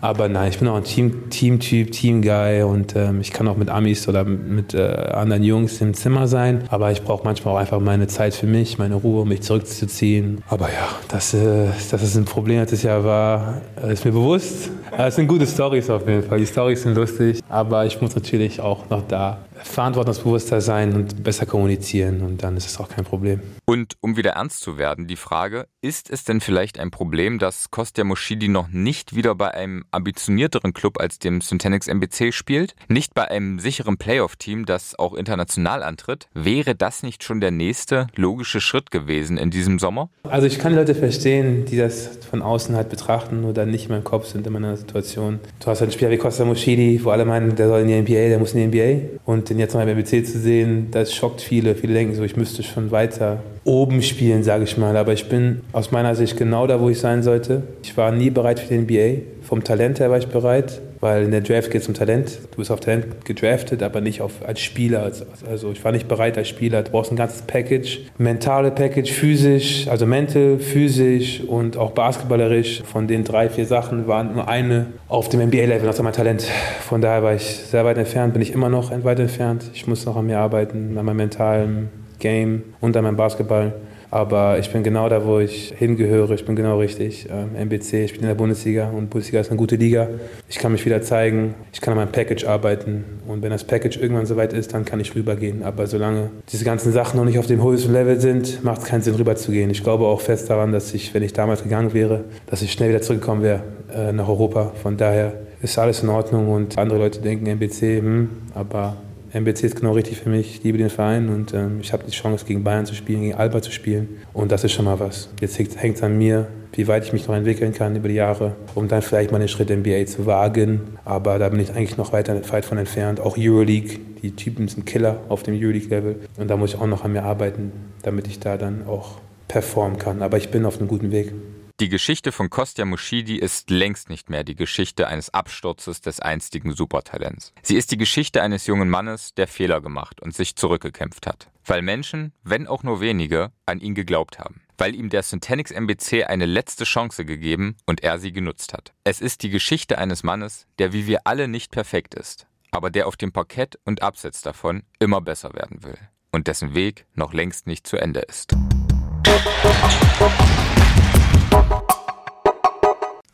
[0.00, 3.70] Aber nein, ich bin auch ein Team, Teamtyp, Teamguy und ähm, ich kann auch mit
[3.70, 4.82] Amis oder mit äh,
[5.12, 6.64] anderen Jungs im Zimmer sein.
[6.70, 10.42] Aber ich brauche manchmal auch einfach meine Zeit für mich, meine Ruhe, um mich zurückzuziehen.
[10.48, 14.70] Aber ja, dass, äh, dass es ein Problem letztes Jahr war, äh, ist mir bewusst.
[14.96, 16.38] Es sind gute Stories auf jeden Fall.
[16.38, 21.46] Die Stories sind lustig, aber ich muss natürlich auch noch da verantwortungsbewusster sein und besser
[21.46, 23.40] kommunizieren und dann ist es auch kein Problem.
[23.64, 27.70] Und um wieder ernst zu werden, die Frage, ist es denn vielleicht ein Problem, dass
[27.70, 32.74] Kostja Moschidi noch nicht wieder bei einem ambitionierteren Club als dem Syntanix MBC spielt?
[32.88, 36.28] Nicht bei einem sicheren Playoff-Team, das auch international antritt?
[36.34, 40.08] Wäre das nicht schon der nächste logische Schritt gewesen in diesem Sommer?
[40.24, 43.92] Also ich kann die Leute verstehen, die das von außen halt betrachten oder nicht in
[43.92, 45.40] meinem Kopf sind in meiner Situation.
[45.60, 48.28] Du hast einen Spieler wie Kostja Moschidi, wo alle meinen, der soll in die NBA,
[48.28, 51.40] der muss in die NBA und den jetzt noch im MBC zu sehen, das schockt
[51.40, 51.74] viele.
[51.74, 54.96] Viele denken so, ich müsste schon weiter oben spielen, sage ich mal.
[54.96, 57.62] Aber ich bin aus meiner Sicht genau da, wo ich sein sollte.
[57.82, 59.22] Ich war nie bereit für die NBA.
[59.42, 62.38] Vom Talent her war ich bereit, weil in der Draft geht es um Talent.
[62.50, 65.10] Du bist auf Talent gedraftet, aber nicht auf, als Spieler.
[65.48, 66.82] Also ich war nicht bereit als Spieler.
[66.82, 68.00] Du brauchst ein ganzes Package.
[68.18, 72.82] Mentale Package, physisch, also mental, physisch und auch basketballerisch.
[72.82, 76.42] Von den drei, vier Sachen waren nur eine auf dem NBA-Level, das war mein Talent.
[76.80, 79.64] Von daher war ich sehr weit entfernt, bin ich immer noch weit entfernt.
[79.74, 81.88] Ich muss noch an mir arbeiten, an meinem mentalen
[82.18, 83.72] Game und an meinem Basketball.
[84.10, 86.32] Aber ich bin genau da, wo ich hingehöre.
[86.32, 87.28] Ich bin genau richtig.
[87.30, 90.08] Ähm, MBC, ich bin in der Bundesliga und Bundesliga ist eine gute Liga.
[90.48, 91.54] Ich kann mich wieder zeigen.
[91.72, 93.04] Ich kann an meinem Package arbeiten.
[93.26, 95.62] Und wenn das Package irgendwann soweit ist, dann kann ich rübergehen.
[95.62, 99.02] Aber solange diese ganzen Sachen noch nicht auf dem höchsten Level sind, macht es keinen
[99.02, 99.70] Sinn, rüberzugehen.
[99.70, 102.88] Ich glaube auch fest daran, dass ich, wenn ich damals gegangen wäre, dass ich schnell
[102.88, 103.62] wieder zurückgekommen wäre
[103.94, 104.72] äh, nach Europa.
[104.82, 108.96] Von daher ist alles in Ordnung und andere Leute denken MBC, hm, aber
[109.32, 110.56] MBC ist genau richtig für mich.
[110.56, 113.34] Ich liebe den Verein und ähm, ich habe die Chance, gegen Bayern zu spielen, gegen
[113.34, 114.08] Alba zu spielen.
[114.32, 115.28] Und das ist schon mal was.
[115.40, 118.56] Jetzt hängt es an mir, wie weit ich mich noch entwickeln kann über die Jahre,
[118.74, 120.98] um dann vielleicht mal den Schritt NBA zu wagen.
[121.04, 123.20] Aber da bin ich eigentlich noch weiter, weit von entfernt.
[123.20, 126.16] Auch Euroleague, die Typen sind Killer auf dem Euroleague-Level.
[126.38, 127.72] Und da muss ich auch noch an mir arbeiten,
[128.02, 130.22] damit ich da dann auch performen kann.
[130.22, 131.32] Aber ich bin auf einem guten Weg.
[131.80, 136.72] Die Geschichte von Kostja Muschidi ist längst nicht mehr die Geschichte eines Absturzes des einstigen
[136.72, 137.52] Supertalents.
[137.62, 141.52] Sie ist die Geschichte eines jungen Mannes, der Fehler gemacht und sich zurückgekämpft hat.
[141.64, 144.60] Weil Menschen, wenn auch nur wenige, an ihn geglaubt haben.
[144.76, 148.92] Weil ihm der Syntanix MBC eine letzte Chance gegeben und er sie genutzt hat.
[149.04, 153.06] Es ist die Geschichte eines Mannes, der wie wir alle nicht perfekt ist, aber der
[153.06, 155.98] auf dem Parkett und abseits davon immer besser werden will.
[156.32, 158.56] Und dessen Weg noch längst nicht zu Ende ist.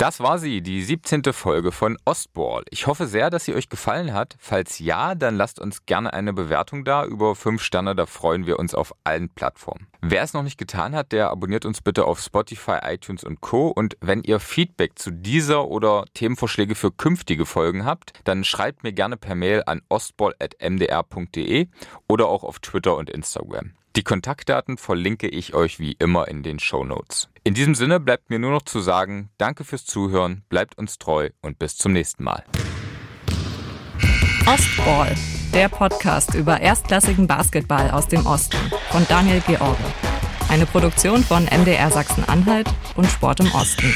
[0.05, 1.23] Das war sie, die 17.
[1.33, 2.65] Folge von Ostball.
[2.69, 4.37] Ich hoffe sehr, dass sie euch gefallen hat.
[4.39, 7.07] Falls ja, dann lasst uns gerne eine Bewertung da.
[7.07, 9.87] Über 5 Sterne, da freuen wir uns auf allen Plattformen.
[10.03, 13.69] Wer es noch nicht getan hat, der abonniert uns bitte auf Spotify, iTunes und Co.
[13.69, 18.93] Und wenn ihr Feedback zu dieser oder Themenvorschläge für künftige Folgen habt, dann schreibt mir
[18.93, 21.69] gerne per Mail an ostball.mdr.de
[22.11, 23.73] oder auch auf Twitter und Instagram.
[23.97, 27.29] Die Kontaktdaten verlinke ich euch wie immer in den Show Notes.
[27.45, 31.31] In diesem Sinne bleibt mir nur noch zu sagen, danke fürs Zuhören, bleibt uns treu
[31.43, 32.43] und bis zum nächsten Mal.
[34.47, 35.15] Ostball,
[35.53, 38.59] der Podcast über erstklassigen Basketball aus dem Osten
[38.91, 39.79] von Daniel George.
[40.49, 43.95] Eine Produktion von MDR Sachsen-Anhalt und Sport im Osten.